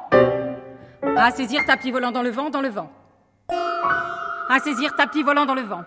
À 1.17 1.31
saisir, 1.31 1.65
tapis, 1.67 1.91
volant 1.91 2.11
dans 2.11 2.21
le 2.21 2.29
vent, 2.29 2.49
dans 2.49 2.61
le 2.61 2.69
vent. 2.69 2.89
À 3.49 4.59
saisir, 4.59 4.95
tapis, 4.95 5.21
volant 5.21 5.45
dans 5.45 5.55
le 5.55 5.63
vent. 5.63 5.81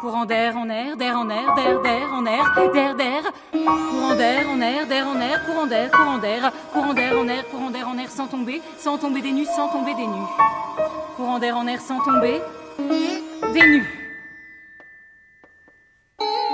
Courant 0.00 0.24
d'air 0.24 0.56
en 0.56 0.68
air, 0.70 0.96
d'air 0.96 1.18
en 1.18 1.28
air, 1.28 1.54
d'air, 1.54 1.80
d'air 1.80 2.08
en 2.12 2.26
air, 2.26 2.70
d'air, 2.72 2.94
d'air. 2.94 3.22
Courant 3.52 4.14
d'air 4.14 4.48
en 4.48 4.60
air, 4.60 4.86
d'air 4.86 5.06
en 5.06 5.20
air, 5.20 5.44
courant 5.44 5.66
d'air, 5.66 5.90
courant 5.90 6.18
d'air, 6.18 6.52
courant 6.72 6.94
d'air 6.94 7.18
en 7.18 7.28
air, 7.28 7.48
courant 7.50 7.70
d'air 7.70 7.88
en 7.88 7.98
air 7.98 8.10
sans 8.10 8.26
tomber, 8.26 8.62
sans 8.78 8.98
tomber 8.98 9.20
des 9.20 9.32
nues, 9.32 9.46
sans 9.46 9.68
tomber 9.68 9.94
des 9.94 10.06
nues. 10.06 10.30
Courant 11.16 11.38
d'air 11.38 11.56
en 11.56 11.66
air 11.66 11.80
sans 11.80 12.00
tomber, 12.00 12.40
des 13.52 13.66
nues. 13.66 13.99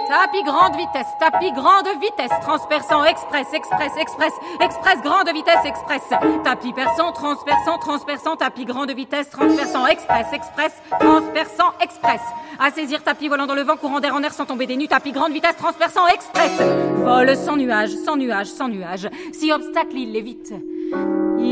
Tapis 0.09 0.45
grande 0.45 0.77
vitesse, 0.77 1.07
tapis 1.19 1.51
grande 1.51 1.89
vitesse, 2.01 2.31
transperçant 2.41 3.05
express, 3.05 3.53
express, 3.53 3.93
express, 3.97 4.33
express 4.61 5.03
grande 5.03 5.33
vitesse, 5.33 5.65
express. 5.65 6.03
Tapis 6.45 6.73
perçant, 6.73 7.13
transperçant, 7.13 7.79
transperçant, 7.79 8.37
tapis 8.37 8.65
grande 8.65 8.93
vitesse, 8.93 9.29
transperçant 9.31 9.85
express, 9.89 10.33
express, 10.33 10.73
transperçant 11.01 11.73
express. 11.81 12.21
À 12.59 12.71
saisir 12.71 13.03
tapis 13.03 13.29
volant 13.29 13.47
dans 13.47 13.55
le 13.55 13.63
vent, 13.63 13.77
courant 13.77 13.99
d'air 13.99 14.15
en 14.15 14.23
air 14.23 14.33
sans 14.33 14.47
tomber 14.47 14.67
des 14.67 14.77
nues, 14.77 14.89
tapis 14.89 15.11
grande 15.11 15.33
vitesse, 15.33 15.57
transperçant 15.57 16.07
express. 16.07 16.53
Vol 16.97 17.37
sans 17.37 17.57
nuage, 17.57 17.91
sans 17.91 18.17
nuage, 18.17 18.47
sans 18.47 18.69
nuage. 18.69 19.09
Si 19.33 19.53
obstacle, 19.53 19.97
il 19.97 20.13
l'évite. 20.13 20.53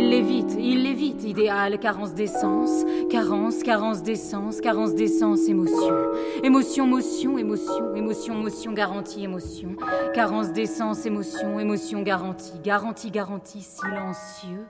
Il 0.04 0.10
l'évite, 0.10 0.54
il 0.58 0.82
l'évite, 0.82 1.24
idéal, 1.24 1.78
carence 1.78 2.12
d'essence, 2.12 2.84
carence, 3.08 3.62
carence 3.62 4.02
d'essence, 4.02 4.60
carence 4.60 4.94
d'essence, 4.94 5.48
émotion. 5.48 5.94
Émotion, 6.42 6.86
motion, 6.86 7.38
émotion, 7.38 7.94
émotion, 7.94 8.34
motion, 8.34 8.72
garantie, 8.72 9.24
émotion. 9.24 9.76
Carence 10.12 10.52
d'essence, 10.52 11.06
émotion, 11.06 11.58
émotion, 11.58 12.02
garantie, 12.02 12.58
garantie, 12.62 13.10
garantie, 13.10 13.62
silencieux, 13.62 14.66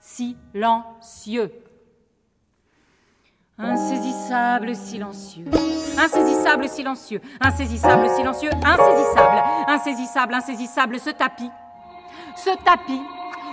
silencieux. 0.00 1.52
Insaisissable, 3.56 4.74
silencieux. 4.74 5.44
Insaisissable, 5.96 6.68
silencieux. 6.68 7.20
Insaisissable, 7.40 8.08
silencieux. 8.08 8.50
Insaisissable. 8.64 9.42
Insaisissable, 9.68 10.34
insaisissable, 10.34 10.98
ce 10.98 11.10
tapis. 11.10 11.50
Ce 12.36 12.50
tapis 12.64 13.00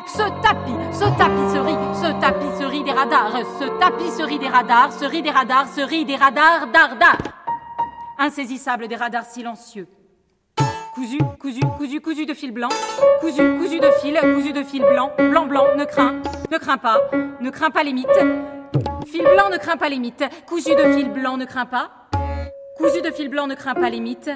ce 0.08 0.24
tapis, 0.41 0.75
ce 0.91 1.05
tapisserie, 1.17 1.77
ce 1.93 2.20
tapisserie 2.20 2.84
des 2.84 2.91
radars, 2.91 3.31
ce 3.60 3.65
tapisserie 3.79 4.39
des 4.39 4.48
radars, 4.48 4.91
ce 4.91 5.05
riz 5.05 5.22
des 5.22 5.31
radars, 5.31 5.67
ce 5.67 5.81
riz 5.81 6.05
des 6.05 6.15
radars, 6.15 6.67
dardar. 6.67 7.17
Insaisissable 8.17 8.88
des 8.88 8.96
radars 8.96 9.25
silencieux. 9.25 9.88
Cousu, 10.93 11.20
cousu, 11.39 11.62
cousu, 11.77 12.01
cousu 12.01 12.25
de 12.25 12.34
fil 12.34 12.51
blanc, 12.51 12.70
cousu, 13.22 13.58
cousu 13.58 13.79
de 13.79 13.89
fil, 14.01 14.20
cousu 14.36 14.51
de 14.51 14.63
fil 14.63 14.84
blanc, 14.84 15.12
blanc, 15.17 15.46
blanc, 15.46 15.65
ne 15.77 15.86
crains, 15.86 16.22
ne 16.51 16.58
crains 16.58 16.77
pas, 16.77 17.00
ne 17.40 17.50
crains 17.50 17.72
pas 17.72 17.83
les 17.83 17.94
mythes. 17.94 18.09
Fil 19.07 19.24
blanc 19.24 19.50
ne 19.50 19.57
craint 19.57 19.77
pas 19.77 19.90
les 19.90 20.00
mythes, 20.00 20.25
cousu 20.48 20.75
de 20.75 20.94
fil 20.94 21.09
blanc 21.09 21.37
ne 21.37 21.46
crains 21.46 21.66
pas, 21.66 21.92
cousu 22.77 23.01
de 23.01 23.11
fil 23.11 23.29
blanc 23.29 23.48
ne 23.48 23.55
craint 23.55 23.74
pas 23.74 23.90
les 23.90 24.01
mythes. 24.01 24.31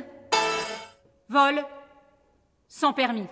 Vol 1.30 1.62
sans 2.67 2.93
permis. 2.93 3.28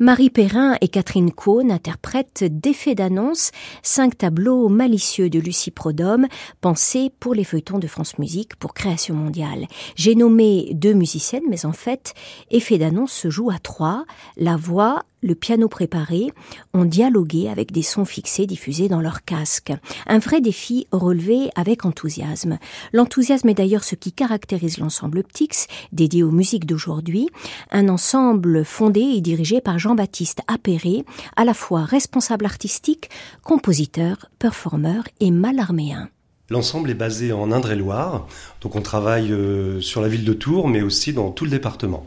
Marie 0.00 0.30
Perrin 0.30 0.76
et 0.80 0.86
Catherine 0.86 1.32
Cohn 1.32 1.72
interprètent 1.72 2.44
D'effet 2.44 2.94
d'annonce, 2.94 3.50
cinq 3.82 4.16
tableaux 4.16 4.68
malicieux 4.68 5.28
de 5.28 5.40
Lucie 5.40 5.72
Prodhomme, 5.72 6.28
pensés 6.60 7.10
pour 7.18 7.34
les 7.34 7.42
feuilletons 7.42 7.80
de 7.80 7.88
France 7.88 8.16
Musique 8.18 8.54
pour 8.56 8.74
Création 8.74 9.16
mondiale. 9.16 9.66
J'ai 9.96 10.14
nommé 10.14 10.70
deux 10.74 10.92
musiciennes, 10.92 11.42
mais 11.48 11.66
en 11.66 11.72
fait, 11.72 12.14
Effet 12.52 12.78
d'annonce 12.78 13.12
se 13.12 13.28
joue 13.28 13.50
à 13.50 13.58
trois. 13.58 14.04
La 14.36 14.56
voix, 14.56 15.02
le 15.22 15.34
piano 15.34 15.68
préparé, 15.68 16.28
ont 16.74 16.84
dialogué 16.84 17.48
avec 17.48 17.72
des 17.72 17.82
sons 17.82 18.04
fixés 18.04 18.46
diffusés 18.46 18.88
dans 18.88 19.00
leur 19.00 19.24
casque. 19.24 19.72
Un 20.06 20.18
vrai 20.18 20.40
défi 20.40 20.86
relevé 20.92 21.50
avec 21.56 21.84
enthousiasme. 21.84 22.58
L'enthousiasme 22.92 23.48
est 23.48 23.54
d'ailleurs 23.54 23.84
ce 23.84 23.94
qui 23.94 24.12
caractérise 24.12 24.78
l'ensemble 24.78 25.22
Ptix, 25.22 25.66
dédié 25.92 26.22
aux 26.22 26.30
musiques 26.30 26.66
d'aujourd'hui, 26.66 27.28
un 27.70 27.88
ensemble 27.88 28.64
fondé 28.64 29.00
et 29.00 29.20
dirigé 29.20 29.60
par 29.60 29.78
Jean-Baptiste 29.78 30.40
Appéré, 30.46 31.04
à 31.36 31.44
la 31.44 31.54
fois 31.54 31.84
responsable 31.84 32.44
artistique, 32.44 33.10
compositeur, 33.42 34.30
performeur 34.38 35.04
et 35.20 35.30
malarméen. 35.30 36.08
L'ensemble 36.50 36.90
est 36.90 36.94
basé 36.94 37.32
en 37.32 37.52
Indre-et-Loire, 37.52 38.26
donc 38.62 38.74
on 38.74 38.80
travaille 38.80 39.32
euh, 39.32 39.82
sur 39.82 40.00
la 40.00 40.08
ville 40.08 40.24
de 40.24 40.32
Tours, 40.32 40.66
mais 40.66 40.80
aussi 40.80 41.12
dans 41.12 41.30
tout 41.30 41.44
le 41.44 41.50
département. 41.50 42.06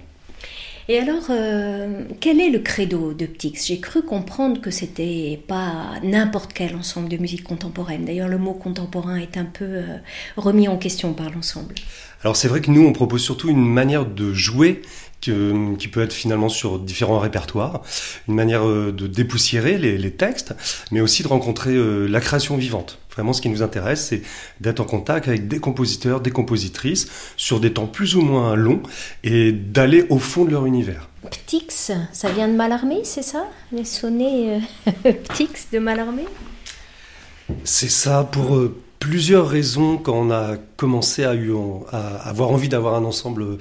Et 0.92 1.00
alors, 1.00 1.28
euh, 1.30 2.04
quel 2.20 2.42
est 2.42 2.50
le 2.50 2.60
credo 2.60 3.14
de 3.14 3.26
Ptix 3.26 3.68
J'ai 3.68 3.80
cru 3.80 4.02
comprendre 4.02 4.60
que 4.60 4.72
c'était 4.72 5.42
pas 5.48 5.94
n'importe 6.04 6.52
quel 6.52 6.76
ensemble 6.76 7.08
de 7.08 7.16
musique 7.16 7.46
contemporaine. 7.46 8.04
D'ailleurs, 8.04 8.28
le 8.28 8.38
mot 8.38 8.54
contemporain 8.54 9.16
est 9.16 9.38
un 9.38 9.46
peu 9.46 9.64
euh, 9.64 9.98
remis 10.36 10.68
en 10.68 10.76
question 10.76 11.14
par 11.14 11.30
l'ensemble. 11.30 11.76
Alors 12.24 12.36
c'est 12.36 12.50
vrai 12.50 12.60
que 12.60 12.70
nous, 12.70 12.86
on 12.86 12.92
propose 12.92 13.24
surtout 13.24 13.48
une 13.48 13.66
manière 13.66 14.06
de 14.06 14.34
jouer 14.34 14.82
qui 15.22 15.88
peut 15.88 16.02
être 16.02 16.14
finalement 16.14 16.50
sur 16.50 16.80
différents 16.80 17.20
répertoires, 17.20 17.82
une 18.28 18.36
manière 18.36 18.68
euh, 18.68 18.92
de 18.92 19.08
dépoussiérer 19.08 19.78
les, 19.78 20.12
textes, 20.12 20.54
mais 20.92 21.00
aussi 21.00 21.24
de 21.24 21.28
rencontrer 21.28 21.74
la 22.08 22.20
création 22.20 22.58
vivante. 22.58 23.00
Vraiment, 23.12 23.34
ce 23.34 23.42
qui 23.42 23.50
nous 23.50 23.62
intéresse, 23.62 24.08
c'est 24.08 24.22
d'être 24.60 24.80
en 24.80 24.86
contact 24.86 25.28
avec 25.28 25.48
des 25.48 25.60
compositeurs, 25.60 26.22
des 26.22 26.32
compositrices, 26.32 27.08
sur 27.38 27.60
des 27.60 27.74
temps 27.74 27.88
plus 27.88 28.16
ou 28.16 28.22
moins 28.22 28.56
longs, 28.56 28.82
et 29.24 29.52
d'aller 29.52 30.06
au 30.10 30.20
fond 30.20 30.46
de 30.46 30.52
leur 30.52 30.66
univers. 30.66 31.10
Ptix, 31.30 31.92
ça 32.12 32.32
vient 32.32 32.48
de 32.48 32.54
Malarmé, 32.54 33.02
c'est 33.04 33.22
ça? 33.22 33.46
Les 33.72 33.86
sonnets 33.86 34.62
euh, 35.06 35.12
Ptix 35.30 35.68
de 35.72 35.80
Malarmé 35.80 36.26
C'est 37.64 37.92
ça, 37.92 38.24
pour 38.24 38.56
euh, 38.56 38.76
plusieurs 39.00 39.48
raisons, 39.48 39.98
quand 39.98 40.14
on 40.14 40.32
a 40.32 40.58
commencé 40.78 41.24
à, 41.24 41.34
avoir 42.24 42.50
envie 42.50 42.70
d'avoir 42.70 42.96
un 42.96 43.04
ensemble 43.04 43.58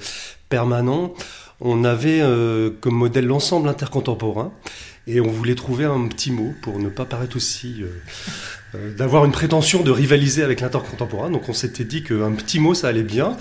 permanent, 0.49 1.13
on 1.61 1.83
avait 1.83 2.21
euh, 2.21 2.69
comme 2.81 2.95
modèle 2.95 3.25
l'ensemble 3.25 3.69
intercontemporain, 3.69 4.51
et 5.07 5.19
on 5.19 5.27
voulait 5.27 5.55
trouver 5.55 5.85
un 5.85 6.07
petit 6.07 6.31
mot 6.31 6.53
pour 6.61 6.79
ne 6.79 6.89
pas 6.89 7.05
paraître 7.05 7.35
aussi 7.35 7.83
euh, 8.75 8.91
d'avoir 8.95 9.25
une 9.25 9.31
prétention 9.31 9.81
de 9.81 9.91
rivaliser 9.91 10.43
avec 10.43 10.61
l'intercontemporain. 10.61 11.29
Donc 11.29 11.49
on 11.49 11.53
s'était 11.53 11.83
dit 11.83 12.03
qu'un 12.03 12.31
petit 12.31 12.59
mot, 12.59 12.73
ça 12.73 12.87
allait 12.87 13.03
bien. 13.03 13.35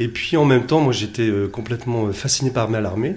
Et 0.00 0.08
puis 0.08 0.36
en 0.36 0.44
même 0.44 0.66
temps, 0.66 0.80
moi 0.80 0.92
j'étais 0.92 1.28
euh, 1.28 1.48
complètement 1.48 2.06
euh, 2.06 2.12
fasciné 2.12 2.50
par 2.50 2.68
Malarmé. 2.68 3.14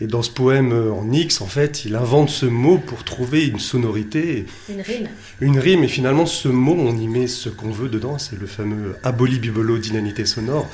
Et 0.00 0.06
dans 0.06 0.20
ce 0.20 0.30
poème 0.30 0.74
en 0.74 1.10
X, 1.10 1.40
en 1.40 1.46
fait, 1.46 1.86
il 1.86 1.96
invente 1.96 2.28
ce 2.28 2.44
mot 2.44 2.76
pour 2.76 3.02
trouver 3.02 3.46
une 3.46 3.58
sonorité. 3.58 4.44
Une 4.68 4.82
rime. 4.82 5.08
Une 5.40 5.58
rime. 5.58 5.84
Et 5.84 5.88
finalement, 5.88 6.26
ce 6.26 6.48
mot, 6.48 6.76
on 6.78 6.94
y 6.98 7.08
met 7.08 7.26
ce 7.26 7.48
qu'on 7.48 7.70
veut 7.70 7.88
dedans. 7.88 8.18
C'est 8.18 8.38
le 8.38 8.46
fameux 8.46 8.96
aboli 9.04 9.38
bibolo 9.38 9.78
d'inanité 9.78 10.26
sonore. 10.26 10.68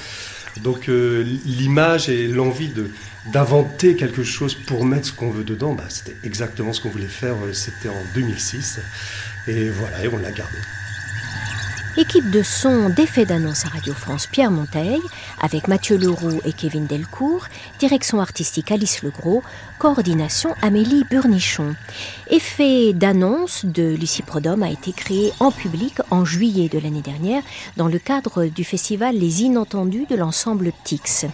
Donc 0.61 0.89
l'image 0.89 2.09
et 2.09 2.29
l'envie 2.29 2.73
d'inventer 3.33 3.97
quelque 3.97 4.23
chose 4.23 4.55
pour 4.55 4.85
mettre 4.85 5.07
ce 5.07 5.13
qu'on 5.13 5.31
veut 5.31 5.45
dedans, 5.45 5.73
bah, 5.73 5.85
c'était 5.89 6.17
exactement 6.25 6.73
ce 6.73 6.81
qu'on 6.81 6.91
voulait 6.91 7.07
faire. 7.07 7.37
C'était 7.53 7.89
en 7.89 8.03
2006. 8.15 8.81
Et 9.49 9.69
voilà, 9.71 10.05
et 10.05 10.09
on 10.09 10.19
l'a 10.19 10.31
gardé. 10.31 10.59
Équipe 11.99 12.31
de 12.31 12.43
son 12.43 12.89
d'effet 12.89 13.27
d'annonce 13.27 13.67
à 13.67 13.69
Radio 13.69 13.93
France 13.93 14.27
Pierre 14.27 14.51
Monteil, 14.51 14.99
avec 15.41 15.69
Mathieu 15.69 15.97
Leroux 15.97 16.41
et 16.45 16.53
Kevin 16.53 16.87
Delcourt, 16.87 17.47
direction 17.79 18.21
artistique 18.21 18.71
Alice 18.71 19.03
Legros, 19.03 19.43
coordination 19.79 20.55
Amélie 20.63 21.05
Burnichon. 21.11 21.75
Effet 22.31 22.93
d'annonce 22.93 23.65
de 23.65 23.95
Lucie 23.95 24.23
Prodhomme 24.23 24.63
a 24.63 24.71
été 24.71 24.93
créé 24.93 25.33
en 25.41 25.51
public 25.51 25.95
en 26.11 26.25
juillet 26.25 26.69
de 26.69 26.79
l'année 26.79 27.01
dernière 27.01 27.43
dans 27.77 27.89
le 27.89 27.99
cadre 27.99 28.47
du 28.47 28.65
festival 28.65 29.17
Les 29.17 29.43
Inentendus 29.43 30.07
de 30.09 30.17
l'ensemble 30.17 30.73
Ptix. 30.85 31.27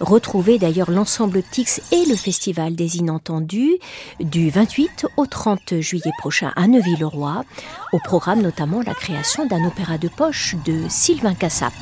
Retrouvez 0.00 0.58
d'ailleurs 0.58 0.90
l'ensemble 0.90 1.42
Ptix 1.42 1.80
et 1.92 2.04
le 2.08 2.16
festival 2.16 2.74
des 2.74 2.96
Inentendus 2.96 3.78
du 4.20 4.50
28 4.50 5.06
au 5.16 5.26
30 5.26 5.80
juillet 5.80 6.12
prochain 6.18 6.52
à 6.56 6.66
Neuville-le-Roi, 6.66 7.44
au 7.92 7.98
programme 7.98 8.42
notamment 8.42 8.82
la 8.82 8.94
création 8.94 9.46
d'un 9.46 9.64
opéra 9.64 9.98
de 9.98 10.08
poche 10.08 10.56
de 10.64 10.88
Sylvain 10.88 11.34
Cassap. 11.34 11.72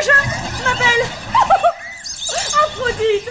Je 0.00 0.64
m'appelle 0.64 1.06
Aphrodite 2.64 3.30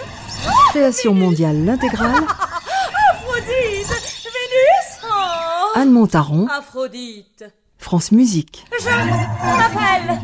Création 0.70 1.14
mondiale 1.14 1.64
l'intégrale. 1.64 2.24
Aphrodite 3.12 3.88
Vénus 4.24 5.00
oh. 5.04 5.68
Anne 5.74 5.90
Montaron. 5.90 6.48
Aphrodite 6.48 7.44
France 7.84 8.12
Musique. 8.12 8.64
Je 8.80 8.86
m'appelle 8.86 10.18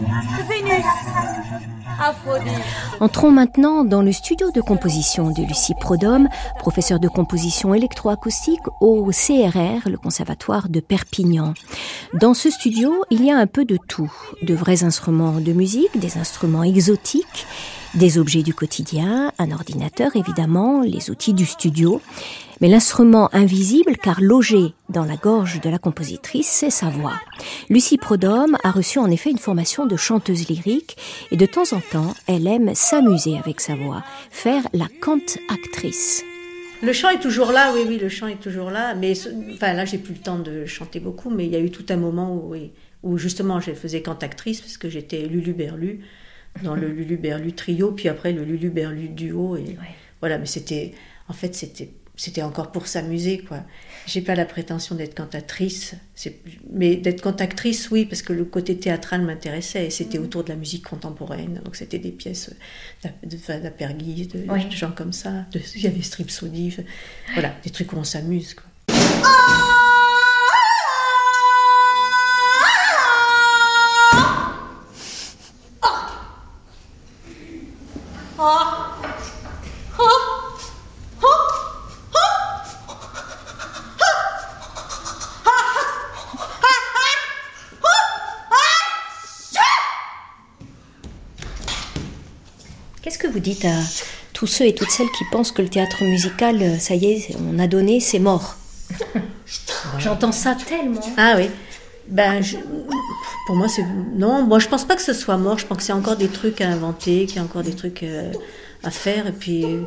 Vénus 0.49 0.87
Entrons 3.01 3.31
maintenant 3.31 3.85
dans 3.85 4.01
le 4.01 4.13
studio 4.13 4.51
de 4.51 4.63
composition 4.63 5.31
de 5.31 5.43
Lucie 5.43 5.75
Prodhomme, 5.79 6.31
professeure 6.59 6.99
de 6.99 7.09
composition 7.09 7.75
électroacoustique 7.75 8.63
au 8.81 9.11
CRR, 9.11 9.91
le 9.91 9.99
Conservatoire 9.99 10.71
de 10.71 10.81
Perpignan. 10.81 11.53
Dans 12.15 12.33
ce 12.33 12.49
studio, 12.49 13.05
il 13.11 13.27
y 13.27 13.31
a 13.31 13.37
un 13.37 13.47
peu 13.47 13.67
de 13.67 13.77
tout, 13.77 14.11
de 14.41 14.55
vrais 14.55 14.83
instruments 14.83 15.39
de 15.39 15.53
musique, 15.53 15.99
des 15.99 16.17
instruments 16.17 16.65
exotiques, 16.65 17.47
des 17.93 18.19
objets 18.19 18.43
du 18.43 18.55
quotidien, 18.55 19.33
un 19.39 19.51
ordinateur 19.51 20.17
évidemment, 20.17 20.81
les 20.81 21.11
outils 21.11 21.35
du 21.35 21.45
studio, 21.45 22.01
mais 22.61 22.69
l'instrument 22.69 23.35
invisible, 23.35 23.97
car 23.97 24.21
logé 24.21 24.75
dans 24.89 25.05
la 25.05 25.17
gorge 25.17 25.61
de 25.61 25.71
la 25.71 25.79
compositrice, 25.79 26.49
c'est 26.49 26.71
sa 26.71 26.91
voix. 26.91 27.21
Lucie 27.69 27.99
Prodhomme 27.99 28.57
a 28.65 28.71
reçu 28.71 28.99
en 28.99 29.11
effet 29.11 29.31
une 29.31 29.39
formation 29.39 29.87
de 29.87 29.97
chanteuse 29.97 30.49
lyrique 30.49 30.97
et 31.31 31.37
de 31.37 31.47
temps 31.47 31.73
en 31.73 31.81
temps, 31.81 32.15
elle 32.27 32.47
aime 32.47 32.75
s'amuser 32.75 33.39
avec 33.39 33.61
sa 33.61 33.75
voix, 33.75 34.03
faire 34.31 34.63
la 34.73 34.87
cante-actrice. 35.01 36.25
Le 36.83 36.95
chant 36.95 37.11
est 37.11 37.21
toujours 37.21 37.53
là, 37.53 37.73
oui, 37.75 37.83
oui, 37.87 37.99
le 37.99 38.09
chant 38.09 38.27
est 38.27 38.41
toujours 38.41 38.71
là. 38.71 38.95
Mais 38.95 39.13
enfin, 39.53 39.75
là, 39.75 39.85
j'ai 39.85 39.99
plus 39.99 40.15
le 40.15 40.21
temps 40.21 40.39
de 40.39 40.65
chanter 40.65 40.99
beaucoup, 40.99 41.29
mais 41.29 41.45
il 41.45 41.53
y 41.53 41.57
a 41.57 41.61
eu 41.61 41.71
tout 41.71 41.85
un 41.91 41.97
moment 41.97 42.43
où, 43.03 43.19
justement, 43.19 43.61
je 43.61 43.73
faisais 43.73 44.01
cante-actrice 44.01 44.63
parce 44.63 44.79
que 44.79 44.89
j'étais 44.89 45.27
Lulu 45.27 45.53
Berlu 45.53 46.01
dans 46.63 46.75
le 46.75 46.89
Lulu 46.93 47.19
Berlu 47.19 47.53
trio, 47.53 47.93
puis 47.93 48.09
après 48.09 48.33
le 48.33 48.45
Lulu 48.45 48.71
Berlu 48.71 49.09
duo. 49.11 49.57
Et 49.57 49.77
voilà, 50.21 50.39
mais 50.39 50.47
c'était, 50.47 50.95
en 51.29 51.35
fait, 51.35 51.55
c'était 51.55 51.91
c'était 52.21 52.43
encore 52.43 52.71
pour 52.71 52.87
s'amuser, 52.87 53.39
quoi. 53.39 53.63
J'ai 54.07 54.21
pas 54.21 54.35
la 54.35 54.45
prétention 54.45 54.95
d'être 54.95 55.15
cantatrice, 55.15 55.95
mais 56.71 56.97
d'être 56.97 57.23
cantatrice, 57.23 57.91
oui, 57.91 58.05
parce 58.05 58.21
que 58.21 58.35
le 58.35 58.45
côté 58.45 58.77
théâtral 58.77 59.23
m'intéressait, 59.23 59.87
et 59.87 59.91
c'était 59.91 60.19
mm. 60.19 60.25
autour 60.25 60.45
de 60.45 60.51
la 60.51 60.57
musique 60.57 60.85
contemporaine, 60.85 61.63
donc 61.65 61.77
c'était 61.77 61.99
des 61.99 62.11
pièces 62.11 62.51
d'Apergui, 63.03 64.27
de, 64.27 64.41
de, 64.41 64.71
gens 64.71 64.93
comme 64.93 65.15
ça, 65.15 65.47
il 65.75 65.81
y 65.81 65.87
avait 65.87 66.03
Stripsody, 66.03 66.77
voilà, 67.33 67.55
des 67.65 67.71
trucs 67.71 67.91
où 67.95 67.97
on 67.97 68.05
s'amuse, 68.05 68.53
quoi. 68.53 68.65
Vous 93.33 93.41
dites 93.41 93.65
à 93.65 93.79
tous 94.33 94.47
ceux 94.47 94.67
et 94.67 94.75
toutes 94.75 94.91
celles 94.91 95.11
qui 95.11 95.25
pensent 95.31 95.53
que 95.53 95.63
le 95.63 95.69
théâtre 95.69 96.05
musical, 96.05 96.63
euh, 96.63 96.79
ça 96.79 96.95
y 96.95 97.07
est, 97.07 97.37
on 97.39 97.59
a 97.59 97.67
donné, 97.67 98.01
c'est 98.01 98.19
mort 98.19 98.57
J'entends 99.99 100.33
ça 100.33 100.55
tellement. 100.55 101.01
Ah 101.17 101.35
oui. 101.37 101.51
Ben, 102.09 102.43
pour 103.47 103.57
moi, 103.57 103.69
c'est. 103.69 103.85
Non, 104.17 104.43
moi, 104.45 104.59
je 104.59 104.69
pense 104.69 104.85
pas 104.85 104.97
que 104.97 105.03
ce 105.03 105.13
soit 105.13 105.37
mort. 105.37 105.59
Je 105.59 105.67
pense 105.67 105.79
que 105.79 105.85
c'est 105.85 105.93
encore 105.93 106.17
des 106.17 106.29
trucs 106.29 106.61
à 106.61 106.69
inventer, 106.69 107.27
qu'il 107.27 107.37
y 107.37 107.39
a 107.39 107.43
encore 107.43 107.63
des 107.63 107.75
trucs 107.75 108.03
euh, 108.03 108.33
à 108.83 108.91
faire. 108.91 109.29
Et 109.29 109.33
puis, 109.33 109.61
il 109.61 109.87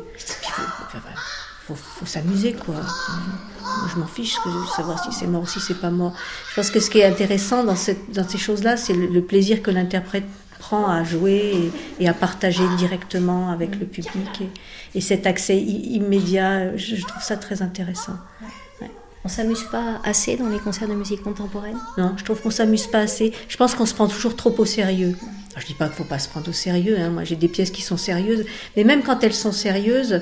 faut, 1.66 2.06
s'amuser, 2.06 2.54
quoi. 2.54 2.76
Moi, 2.76 3.88
je 3.92 3.98
m'en 3.98 4.06
fiche 4.06 4.36
de 4.46 4.50
savoir 4.74 5.02
si 5.04 5.12
c'est 5.12 5.26
mort 5.26 5.42
ou 5.42 5.46
si 5.46 5.60
c'est 5.60 5.80
pas 5.80 5.90
mort. 5.90 6.14
Je 6.50 6.54
pense 6.54 6.70
que 6.70 6.80
ce 6.80 6.88
qui 6.88 6.98
est 6.98 7.04
intéressant 7.04 7.62
dans, 7.62 7.76
cette, 7.76 8.10
dans 8.12 8.26
ces 8.26 8.38
choses-là, 8.38 8.76
c'est 8.76 8.94
le 8.94 9.22
plaisir 9.22 9.62
que 9.62 9.70
l'interprète 9.70 10.24
prend 10.58 10.88
à 10.88 11.04
jouer 11.04 11.70
et, 12.00 12.08
à 12.08 12.14
partager 12.14 12.64
directement 12.76 13.50
avec 13.50 13.78
le 13.78 13.86
public. 13.86 14.42
Et, 14.94 15.00
cet 15.00 15.26
accès 15.26 15.58
immédiat, 15.58 16.76
je, 16.76 16.96
trouve 17.04 17.22
ça 17.22 17.36
très 17.36 17.62
intéressant. 17.62 18.16
On 19.26 19.28
s'amuse 19.28 19.64
pas 19.72 20.02
assez 20.04 20.36
dans 20.36 20.48
les 20.48 20.58
concerts 20.58 20.88
de 20.88 20.94
musique 20.94 21.22
contemporaine? 21.22 21.78
Non, 21.96 22.12
je 22.18 22.24
trouve 22.24 22.42
qu'on 22.42 22.50
s'amuse 22.50 22.86
pas 22.86 22.98
assez. 22.98 23.32
Je 23.48 23.56
pense 23.56 23.74
qu'on 23.74 23.86
se 23.86 23.94
prend 23.94 24.06
toujours 24.06 24.36
trop 24.36 24.54
au 24.58 24.66
sérieux. 24.66 25.16
je 25.56 25.64
dis 25.64 25.72
pas 25.72 25.86
qu'il 25.86 25.96
faut 25.96 26.04
pas 26.04 26.18
se 26.18 26.28
prendre 26.28 26.50
au 26.50 26.52
sérieux. 26.52 26.98
Hein. 26.98 27.08
Moi, 27.08 27.24
j'ai 27.24 27.36
des 27.36 27.48
pièces 27.48 27.70
qui 27.70 27.80
sont 27.80 27.96
sérieuses, 27.96 28.44
mais 28.76 28.84
même 28.84 29.02
quand 29.02 29.24
elles 29.24 29.32
sont 29.32 29.52
sérieuses, 29.52 30.20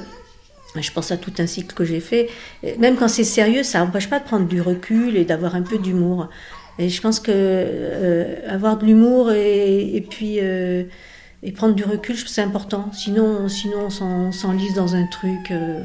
je 0.80 0.92
pense 0.92 1.10
à 1.10 1.16
tout 1.16 1.32
un 1.38 1.46
cycle 1.46 1.74
que 1.74 1.84
j'ai 1.84 1.98
fait. 1.98 2.30
Même 2.78 2.94
quand 2.94 3.08
c'est 3.08 3.24
sérieux, 3.24 3.64
ça 3.64 3.80
n'empêche 3.80 4.08
pas 4.08 4.20
de 4.20 4.24
prendre 4.24 4.46
du 4.46 4.60
recul 4.60 5.16
et 5.16 5.24
d'avoir 5.24 5.56
un 5.56 5.62
peu 5.62 5.78
d'humour. 5.78 6.28
Et 6.78 6.88
je 6.88 7.00
pense 7.00 7.20
que 7.20 7.30
euh, 7.34 8.36
avoir 8.48 8.78
de 8.78 8.86
l'humour 8.86 9.32
et, 9.32 9.94
et, 9.94 10.00
puis 10.00 10.38
euh, 10.40 10.84
et 11.42 11.52
prendre 11.52 11.74
du 11.74 11.84
recul, 11.84 12.16
c'est 12.16 12.42
important. 12.42 12.90
Sinon, 12.92 13.48
sinon 13.48 13.88
on 14.00 14.32
s'enlise 14.32 14.74
dans 14.74 14.94
un 14.94 15.06
truc. 15.06 15.50
Euh, 15.50 15.82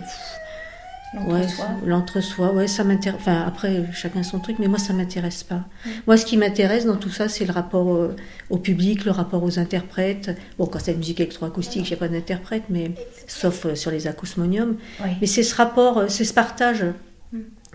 l'entre-soi. 1.86 2.52
Ouais, 2.52 2.67
ça 2.67 2.84
m'intéresse. 2.84 3.19
Enfin, 3.19 3.43
après, 3.47 3.86
chacun 3.93 4.23
son 4.23 4.39
truc, 4.39 4.58
mais 4.60 4.67
moi, 4.67 4.78
ça 4.78 4.93
m'intéresse 4.93 5.43
pas. 5.43 5.56
Mm. 5.86 5.89
Moi, 6.06 6.17
ce 6.17 6.26
qui 6.26 6.38
m'intéresse 6.38 6.86
dans 6.86 6.97
tout 6.97 7.10
ça, 7.10 7.30
c'est 7.30 7.45
le 7.45 7.54
rapport 7.54 8.13
au, 8.50 8.58
public, 8.58 9.06
le 9.06 9.12
rapport 9.12 9.41
aux 9.41 9.58
interprètes. 9.58 10.38
Bon, 10.60 10.67
quand 10.67 10.80
c'est 10.80 10.91
la 10.91 10.97
musique 10.97 11.19
électroacoustique, 11.19 11.86
j'ai 11.86 11.95
pas 11.95 12.10
d'interprète, 12.10 12.63
mais 12.69 12.91
sauf 13.26 13.73
sur 13.73 13.89
les 13.89 14.06
acousmoniums. 14.06 14.76
Mais 15.21 15.28
c'est 15.28 15.43
ce 15.43 15.56
rapport, 15.56 16.04
c'est 16.10 16.26
ce 16.26 16.34
partage 16.34 16.86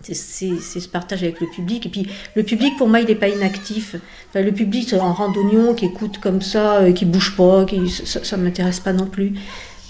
c'est 0.02 0.58
ce 0.58 0.88
partage 0.88 1.22
avec 1.22 1.40
le 1.40 1.46
public. 1.46 1.86
Et 1.86 1.88
puis 1.88 2.06
le 2.34 2.42
public, 2.42 2.76
pour 2.76 2.88
moi, 2.88 3.00
il 3.00 3.06
n'est 3.06 3.14
pas 3.14 3.28
inactif. 3.28 3.96
Enfin, 4.28 4.42
le 4.42 4.52
public 4.52 4.92
en 4.94 5.12
randonnion 5.12 5.74
qui 5.74 5.86
écoute 5.86 6.18
comme 6.18 6.42
ça, 6.42 6.78
euh, 6.78 6.92
qui 6.92 7.04
bouge 7.04 7.36
pas, 7.36 7.64
qui, 7.64 7.88
ça 7.88 8.36
ne 8.36 8.42
m'intéresse 8.42 8.80
pas 8.80 8.92
non 8.92 9.06
plus. 9.06 9.34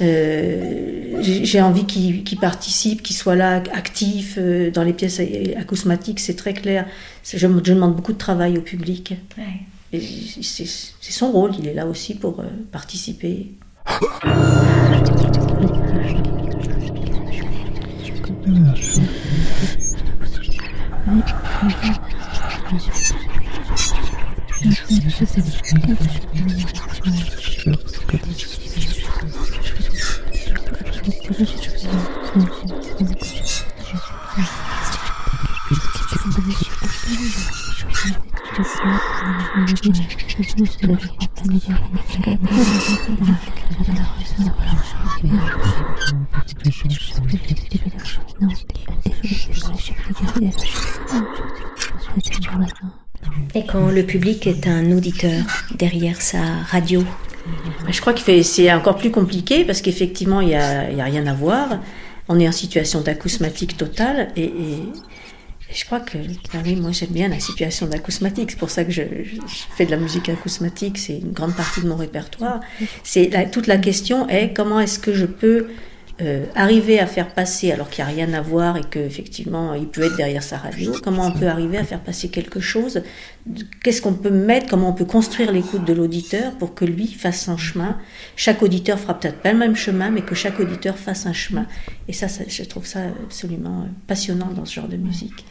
Euh, 0.01 1.19
j'ai 1.21 1.61
envie 1.61 1.85
qu'il 1.85 2.39
participe, 2.41 3.03
qu'il 3.03 3.15
soit 3.15 3.37
là, 3.37 3.63
actif 3.73 4.37
euh, 4.39 4.71
dans 4.71 4.83
les 4.83 4.93
pièces 4.93 5.21
acousmatiques, 5.57 6.19
c'est 6.21 6.35
très 6.35 6.55
clair. 6.55 6.87
Je, 7.25 7.37
je, 7.39 7.47
demande 7.47 7.95
beaucoup 7.95 8.13
de 8.13 8.19
travail 8.19 8.59
au 8.59 8.63
public. 8.63 9.15
C'est 9.93 10.67
son 11.13 11.31
rôle, 11.31 11.53
il 11.59 11.69
est 11.69 11.75
là 11.75 11.87
aussi 11.87 12.15
pour 12.15 12.43
participer. 12.73 13.53
le 53.93 54.03
public 54.05 54.47
est 54.47 54.67
un 54.67 54.91
auditeur 54.93 55.45
derrière 55.75 56.21
sa 56.21 56.43
radio 56.71 57.05
Je 57.89 58.01
crois 58.01 58.15
que 58.15 58.43
c'est 58.43 58.73
encore 58.73 58.97
plus 58.97 59.11
compliqué 59.11 59.65
parce 59.65 59.83
qu'effectivement, 59.83 60.41
il 60.41 60.49
n'y 60.49 60.55
a, 60.55 61.05
rien 61.05 61.27
à 61.27 61.35
voir. 61.35 61.81
On 62.29 62.41
est 62.41 62.49
en 62.49 62.53
situation 62.53 63.03
d'acousmatique 63.03 63.77
totale 63.77 64.29
et, 64.37 64.53
je 65.75 65.87
crois 65.87 66.01
que 66.01 66.19
ah 66.53 66.59
oui, 66.67 66.77
moi 66.77 66.91
j'aime 66.93 67.11
bien 67.11 67.29
la 67.29 67.41
situation 67.41 67.87
d'acousmatique. 67.87 68.51
C'est 68.51 68.59
pour 68.59 68.69
ça 68.69 68.85
que 68.85 68.93
je, 68.93 69.03
fais 69.75 69.87
de 69.87 69.91
la 69.91 69.97
musique 69.97 70.29
acousmatique. 70.29 70.99
C'est 70.99 71.17
une 71.19 71.33
grande 71.33 71.55
partie 71.55 71.81
de 71.81 71.89
mon 71.89 71.97
répertoire. 71.97 72.61
C'est 73.03 73.31
toute 73.51 73.67
la 73.67 73.79
question 73.79 74.29
est 74.29 74.55
comment 74.55 74.81
est-ce 74.81 74.99
que 74.99 75.15
je 75.15 75.25
peux 75.25 75.69
euh, 76.21 76.45
arriver 76.55 77.01
à 77.01 77.07
faire 77.07 77.33
passer, 77.33 77.73
alors 77.73 77.89
qu'il 77.89 78.05
n'y 78.05 78.11
a 78.11 78.15
rien 78.15 78.35
à 78.35 78.43
voir 78.43 78.77
et 78.77 78.83
qu'effectivement 78.83 79.73
il 79.75 79.87
peut 79.87 80.03
être 80.03 80.17
derrière 80.17 80.43
sa 80.43 80.59
radio, 80.59 80.95
comment 81.03 81.27
on 81.27 81.33
peut 81.33 81.47
arriver 81.47 81.79
à 81.79 81.85
faire 81.85 82.01
passer 82.01 82.29
quelque 82.29 82.61
chose, 82.61 83.03
qu'est-ce 83.83 84.03
qu'on 84.03 84.13
peut 84.13 84.31
mettre, 84.31 84.67
comment 84.69 84.91
on 84.91 84.93
peut 84.93 85.07
construire 85.07 85.53
l'écoute 85.53 85.85
de 85.85 85.93
l'auditeur 85.93 86.53
pour 86.53 86.75
que 86.75 86.85
lui 86.85 87.07
fasse 87.07 87.45
son 87.45 87.57
chemin. 87.57 87.97
Chaque 88.37 88.63
auditeur 88.63 88.99
fera 88.99 89.19
peut-être 89.19 89.39
pas 89.39 89.53
le 89.53 89.59
même 89.59 89.77
chemin, 89.77 90.11
mais 90.11 90.23
que 90.23 90.35
chaque 90.35 90.61
auditeur 90.61 90.99
fasse 90.99 91.27
un 91.27 91.33
chemin. 91.33 91.67
Et 92.09 92.13
ça, 92.13 92.29
ça 92.29 92.45
je 92.47 92.63
trouve 92.65 92.87
ça 92.87 93.01
absolument 93.25 93.87
passionnant 94.07 94.51
dans 94.55 94.67
ce 94.67 94.75
genre 94.75 94.89
de 94.89 94.97
musique. 94.97 95.45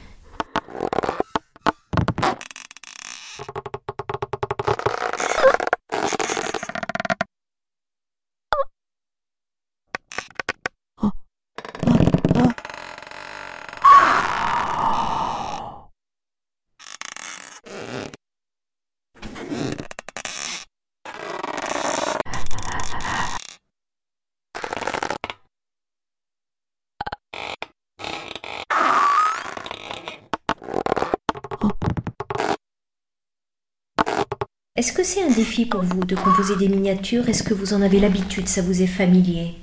Est-ce 34.77 34.93
que 34.93 35.03
c'est 35.03 35.21
un 35.21 35.29
défi 35.29 35.65
pour 35.65 35.81
vous 35.81 36.05
de 36.05 36.15
composer 36.15 36.55
des 36.55 36.69
miniatures? 36.69 37.27
Est-ce 37.27 37.43
que 37.43 37.53
vous 37.53 37.73
en 37.73 37.81
avez 37.81 37.99
l'habitude? 37.99 38.47
Ça 38.47 38.61
vous 38.61 38.81
est 38.81 38.87
familier? 38.87 39.55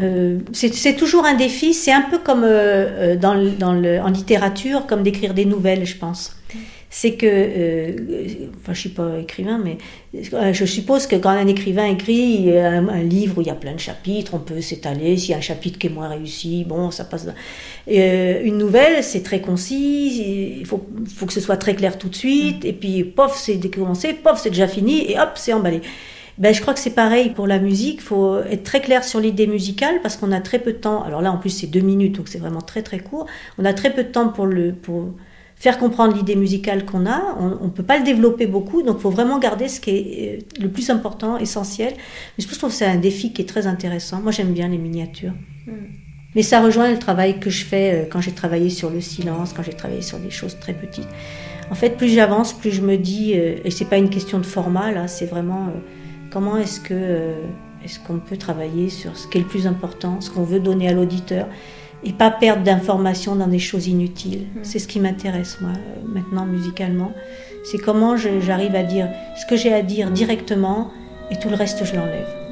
Euh, 0.00 0.38
c'est 0.52 0.94
toujours 0.94 1.24
un 1.24 1.34
défi. 1.34 1.74
C'est 1.74 1.90
un 1.90 2.02
peu 2.02 2.18
comme 2.18 2.44
euh, 2.44 3.14
euh, 3.14 3.16
dans, 3.16 3.34
le- 3.34 3.50
dans 3.50 3.72
le- 3.72 4.00
en 4.00 4.06
littérature, 4.08 4.86
comme 4.86 5.02
d'écrire 5.02 5.34
des 5.34 5.44
nouvelles, 5.44 5.84
je 5.84 5.96
pense. 5.96 6.36
C'est 6.90 7.16
que, 7.16 7.26
euh, 7.26 8.48
enfin, 8.62 8.72
je 8.72 8.80
suis 8.80 8.88
pas 8.88 9.18
écrivain, 9.20 9.60
mais 9.62 9.76
euh, 10.32 10.54
je 10.54 10.64
suppose 10.64 11.06
que 11.06 11.16
quand 11.16 11.28
un 11.28 11.46
écrivain 11.46 11.84
écrit 11.84 12.56
un, 12.56 13.02
livre 13.02 13.38
où 13.38 13.40
il 13.42 13.48
y 13.48 13.50
a 13.50 13.54
plein 13.54 13.74
de 13.74 13.80
chapitres, 13.80 14.32
on 14.34 14.38
peut 14.38 14.62
s'étaler. 14.62 15.18
S'il 15.18 15.30
y 15.30 15.34
a 15.34 15.36
un 15.36 15.42
chapitre 15.42 15.78
qui 15.78 15.88
est 15.88 15.90
moins 15.90 16.08
réussi, 16.08 16.64
bon, 16.64 16.90
ça 16.90 17.04
passe. 17.04 17.26
euh, 17.90 18.40
une 18.42 18.56
nouvelle, 18.56 19.04
c'est 19.04 19.22
très 19.22 19.40
concis. 19.40 20.56
Il 20.60 20.66
faut, 20.66 20.86
faut 21.14 21.26
que 21.26 21.32
ce 21.34 21.40
soit 21.40 21.58
très 21.58 21.74
clair 21.74 21.98
tout 21.98 22.08
de 22.08 22.16
suite. 22.16 22.64
Et 22.64 22.72
puis, 22.72 23.04
pof, 23.04 23.36
c'est 23.36 23.60
commencé, 23.70 24.14
pof, 24.14 24.40
c'est 24.42 24.50
déjà 24.50 24.68
fini, 24.68 25.10
et 25.10 25.20
hop, 25.20 25.32
c'est 25.34 25.52
emballé. 25.52 25.82
Ben, 26.38 26.54
je 26.54 26.60
crois 26.60 26.72
que 26.72 26.80
c'est 26.80 26.94
pareil 26.94 27.30
pour 27.30 27.46
la 27.48 27.58
musique. 27.58 27.96
Il 27.96 28.02
faut 28.02 28.38
être 28.38 28.62
très 28.62 28.80
clair 28.80 29.02
sur 29.04 29.18
l'idée 29.20 29.48
musicale 29.48 30.00
parce 30.02 30.16
qu'on 30.16 30.30
a 30.30 30.40
très 30.40 30.60
peu 30.60 30.72
de 30.72 30.78
temps. 30.78 31.02
Alors 31.02 31.20
là, 31.20 31.32
en 31.32 31.36
plus, 31.36 31.50
c'est 31.50 31.66
deux 31.66 31.80
minutes, 31.80 32.16
donc 32.16 32.28
c'est 32.28 32.38
vraiment 32.38 32.60
très 32.60 32.82
très 32.82 33.00
court. 33.00 33.26
On 33.58 33.64
a 33.64 33.74
très 33.74 33.92
peu 33.92 34.04
de 34.04 34.08
temps 34.08 34.28
pour, 34.28 34.46
le, 34.46 34.72
pour 34.72 35.12
faire 35.58 35.78
comprendre 35.78 36.14
l'idée 36.14 36.36
musicale 36.36 36.84
qu'on 36.84 37.06
a. 37.06 37.36
On 37.38 37.64
ne 37.64 37.70
peut 37.70 37.82
pas 37.82 37.98
le 37.98 38.04
développer 38.04 38.46
beaucoup, 38.46 38.82
donc 38.82 38.98
il 38.98 39.02
faut 39.02 39.10
vraiment 39.10 39.38
garder 39.38 39.68
ce 39.68 39.80
qui 39.80 39.90
est 39.90 40.38
euh, 40.38 40.62
le 40.62 40.68
plus 40.70 40.90
important, 40.90 41.36
essentiel. 41.36 41.94
Mais 41.96 42.44
je 42.44 42.58
trouve 42.58 42.70
que 42.70 42.76
c'est 42.76 42.86
un 42.86 42.96
défi 42.96 43.32
qui 43.32 43.42
est 43.42 43.48
très 43.48 43.66
intéressant. 43.66 44.20
Moi, 44.20 44.32
j'aime 44.32 44.52
bien 44.52 44.68
les 44.68 44.78
miniatures. 44.78 45.34
Mais 46.34 46.42
ça 46.42 46.60
rejoint 46.60 46.90
le 46.90 46.98
travail 46.98 47.40
que 47.40 47.50
je 47.50 47.64
fais 47.64 47.92
euh, 47.92 48.04
quand 48.08 48.20
j'ai 48.20 48.32
travaillé 48.32 48.70
sur 48.70 48.90
le 48.90 49.00
silence, 49.00 49.52
quand 49.52 49.62
j'ai 49.62 49.72
travaillé 49.72 50.02
sur 50.02 50.18
des 50.18 50.30
choses 50.30 50.56
très 50.60 50.74
petites. 50.74 51.08
En 51.70 51.74
fait, 51.74 51.96
plus 51.96 52.08
j'avance, 52.08 52.52
plus 52.52 52.70
je 52.70 52.80
me 52.80 52.96
dis, 52.96 53.32
euh, 53.34 53.56
et 53.64 53.70
c'est 53.70 53.84
pas 53.86 53.98
une 53.98 54.10
question 54.10 54.38
de 54.38 54.46
format 54.46 54.92
là, 54.92 55.08
c'est 55.08 55.26
vraiment 55.26 55.68
comment 56.30 56.56
est-ce 56.56 56.80
que 56.80 57.34
est-ce 57.84 58.00
qu'on 58.00 58.18
peut 58.18 58.36
travailler 58.36 58.90
sur 58.90 59.16
ce 59.16 59.28
qui 59.28 59.38
est 59.38 59.40
le 59.40 59.46
plus 59.46 59.66
important, 59.66 60.20
ce 60.20 60.30
qu'on 60.30 60.42
veut 60.42 60.60
donner 60.60 60.88
à 60.88 60.92
l'auditeur, 60.92 61.46
et 62.04 62.12
pas 62.12 62.30
perdre 62.30 62.62
d'informations 62.62 63.34
dans 63.34 63.46
des 63.46 63.58
choses 63.58 63.86
inutiles. 63.86 64.46
C'est 64.62 64.78
ce 64.78 64.88
qui 64.88 65.00
m'intéresse 65.00 65.58
moi 65.60 65.72
euh, 65.72 66.08
maintenant 66.08 66.46
musicalement. 66.46 67.12
C'est 67.64 67.78
comment 67.78 68.16
j'arrive 68.16 68.74
à 68.74 68.82
dire 68.82 69.08
ce 69.36 69.46
que 69.46 69.56
j'ai 69.56 69.72
à 69.74 69.82
dire 69.82 70.10
directement, 70.10 70.90
et 71.30 71.38
tout 71.38 71.48
le 71.48 71.56
reste 71.56 71.84
je 71.84 71.96
l'enlève. 71.96 72.47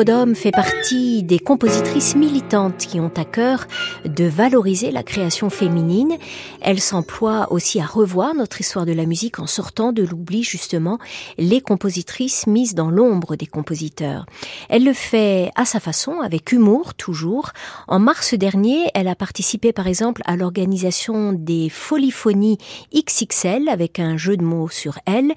Prodhomme 0.00 0.34
fait 0.34 0.50
partie 0.50 1.22
des 1.22 1.38
compositrices 1.38 2.16
militantes 2.16 2.78
qui 2.78 3.00
ont 3.00 3.12
à 3.18 3.26
cœur 3.26 3.66
de 4.06 4.24
valoriser 4.24 4.90
la 4.92 5.02
création 5.02 5.50
féminine. 5.50 6.16
Elle 6.62 6.80
s'emploie 6.80 7.52
aussi 7.52 7.80
à 7.80 7.86
revoir 7.86 8.34
notre 8.34 8.60
histoire 8.60 8.86
de 8.86 8.92
la 8.92 9.06
musique 9.06 9.38
en 9.38 9.46
sortant 9.46 9.92
de 9.92 10.02
l'oubli 10.02 10.42
justement 10.42 10.98
les 11.38 11.60
compositrices 11.60 12.46
mises 12.46 12.74
dans 12.74 12.90
l'ombre 12.90 13.36
des 13.36 13.46
compositeurs. 13.46 14.26
Elle 14.68 14.84
le 14.84 14.92
fait 14.92 15.50
à 15.56 15.64
sa 15.64 15.80
façon, 15.80 16.20
avec 16.20 16.52
humour 16.52 16.94
toujours. 16.94 17.50
En 17.88 17.98
mars 17.98 18.34
dernier, 18.34 18.90
elle 18.94 19.08
a 19.08 19.14
participé 19.14 19.72
par 19.72 19.86
exemple 19.86 20.22
à 20.26 20.36
l'organisation 20.36 21.32
des 21.32 21.68
Foliphonies 21.68 22.58
XXL 22.94 23.68
avec 23.68 23.98
un 23.98 24.16
jeu 24.16 24.36
de 24.36 24.44
mots 24.44 24.68
sur 24.68 24.98
elle 25.06 25.32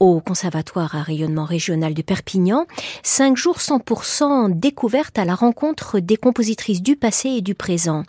au 0.00 0.20
Conservatoire 0.20 0.94
à 0.96 1.02
rayonnement 1.02 1.44
régional 1.44 1.94
de 1.94 2.02
Perpignan. 2.02 2.66
Cinq 3.02 3.36
jours 3.36 3.58
100% 3.58 4.58
découverte 4.58 5.18
à 5.18 5.24
la 5.24 5.34
rencontre 5.34 6.00
des 6.00 6.16
compositrices 6.16 6.82
du 6.82 6.96
passé 6.96 7.28
et 7.28 7.42
du 7.42 7.54
présent. 7.54 8.02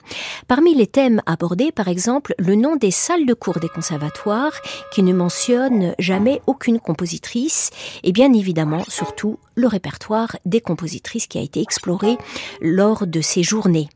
Parmi 0.47 0.73
les 0.73 0.88
thèmes 0.88 1.21
abordés, 1.25 1.71
par 1.71 1.88
exemple, 1.88 2.34
le 2.38 2.54
nom 2.55 2.75
des 2.75 2.91
salles 2.91 3.25
de 3.25 3.33
cours 3.33 3.59
des 3.59 3.69
conservatoires, 3.69 4.53
qui 4.91 5.03
ne 5.03 5.13
mentionne 5.13 5.95
jamais 5.99 6.41
aucune 6.47 6.79
compositrice, 6.79 7.69
et 8.03 8.11
bien 8.11 8.33
évidemment, 8.33 8.83
surtout, 8.87 9.39
le 9.55 9.67
répertoire 9.67 10.37
des 10.45 10.61
compositrices 10.61 11.27
qui 11.27 11.37
a 11.37 11.41
été 11.41 11.61
exploré 11.61 12.17
lors 12.61 13.07
de 13.07 13.21
ces 13.21 13.43
journées. 13.43 13.89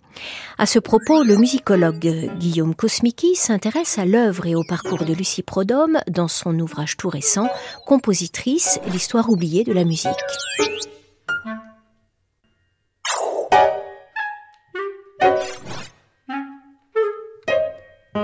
À 0.58 0.66
ce 0.66 0.80
propos, 0.80 1.24
le 1.24 1.38
musicologue 1.38 2.30
Guillaume 2.38 2.76
Kosmiki 2.76 3.36
s'intéresse 3.36 3.98
à 3.98 4.06
l'œuvre 4.06 4.48
et 4.48 4.56
au 4.56 4.64
parcours 4.68 5.06
de 5.06 5.14
Lucie 5.14 5.44
Prodhomme 5.44 6.00
dans 6.10 6.28
son 6.28 6.58
ouvrage 6.60 6.98
tout 6.98 7.10
récent, 7.10 7.48
Compositrice, 7.86 8.80
l'histoire 8.92 9.30
oubliée 9.30 9.64
de 9.64 9.74
la 9.74 9.86
musique. 9.86 10.10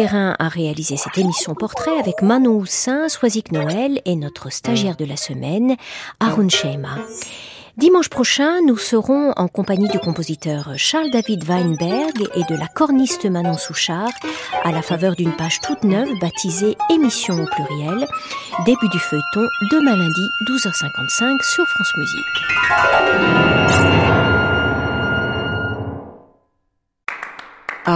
Guérin 0.00 0.34
a 0.38 0.48
réalisé 0.48 0.96
cette 0.96 1.18
émission 1.18 1.54
portrait 1.54 1.98
avec 1.98 2.22
Manon 2.22 2.54
Houssin, 2.56 3.10
Soisic 3.10 3.52
Noël 3.52 4.00
et 4.06 4.16
notre 4.16 4.50
stagiaire 4.50 4.96
de 4.96 5.04
la 5.04 5.18
semaine, 5.18 5.76
Arun 6.20 6.48
Sheima. 6.48 6.96
Dimanche 7.76 8.08
prochain, 8.08 8.62
nous 8.66 8.78
serons 8.78 9.32
en 9.36 9.46
compagnie 9.46 9.90
du 9.90 9.98
compositeur 9.98 10.70
Charles-David 10.76 11.44
Weinberg 11.44 12.30
et 12.34 12.44
de 12.50 12.58
la 12.58 12.66
corniste 12.66 13.26
Manon 13.26 13.58
Souchard 13.58 14.08
à 14.64 14.72
la 14.72 14.80
faveur 14.80 15.16
d'une 15.16 15.36
page 15.36 15.60
toute 15.60 15.84
neuve 15.84 16.08
baptisée 16.18 16.78
Émission 16.88 17.34
au 17.34 17.44
pluriel, 17.44 18.08
début 18.64 18.88
du 18.88 18.98
feuilleton 18.98 19.46
demain 19.70 19.96
lundi 19.96 20.26
12h55 20.48 21.42
sur 21.42 21.66
France 21.66 21.92
Musique. 21.98 22.40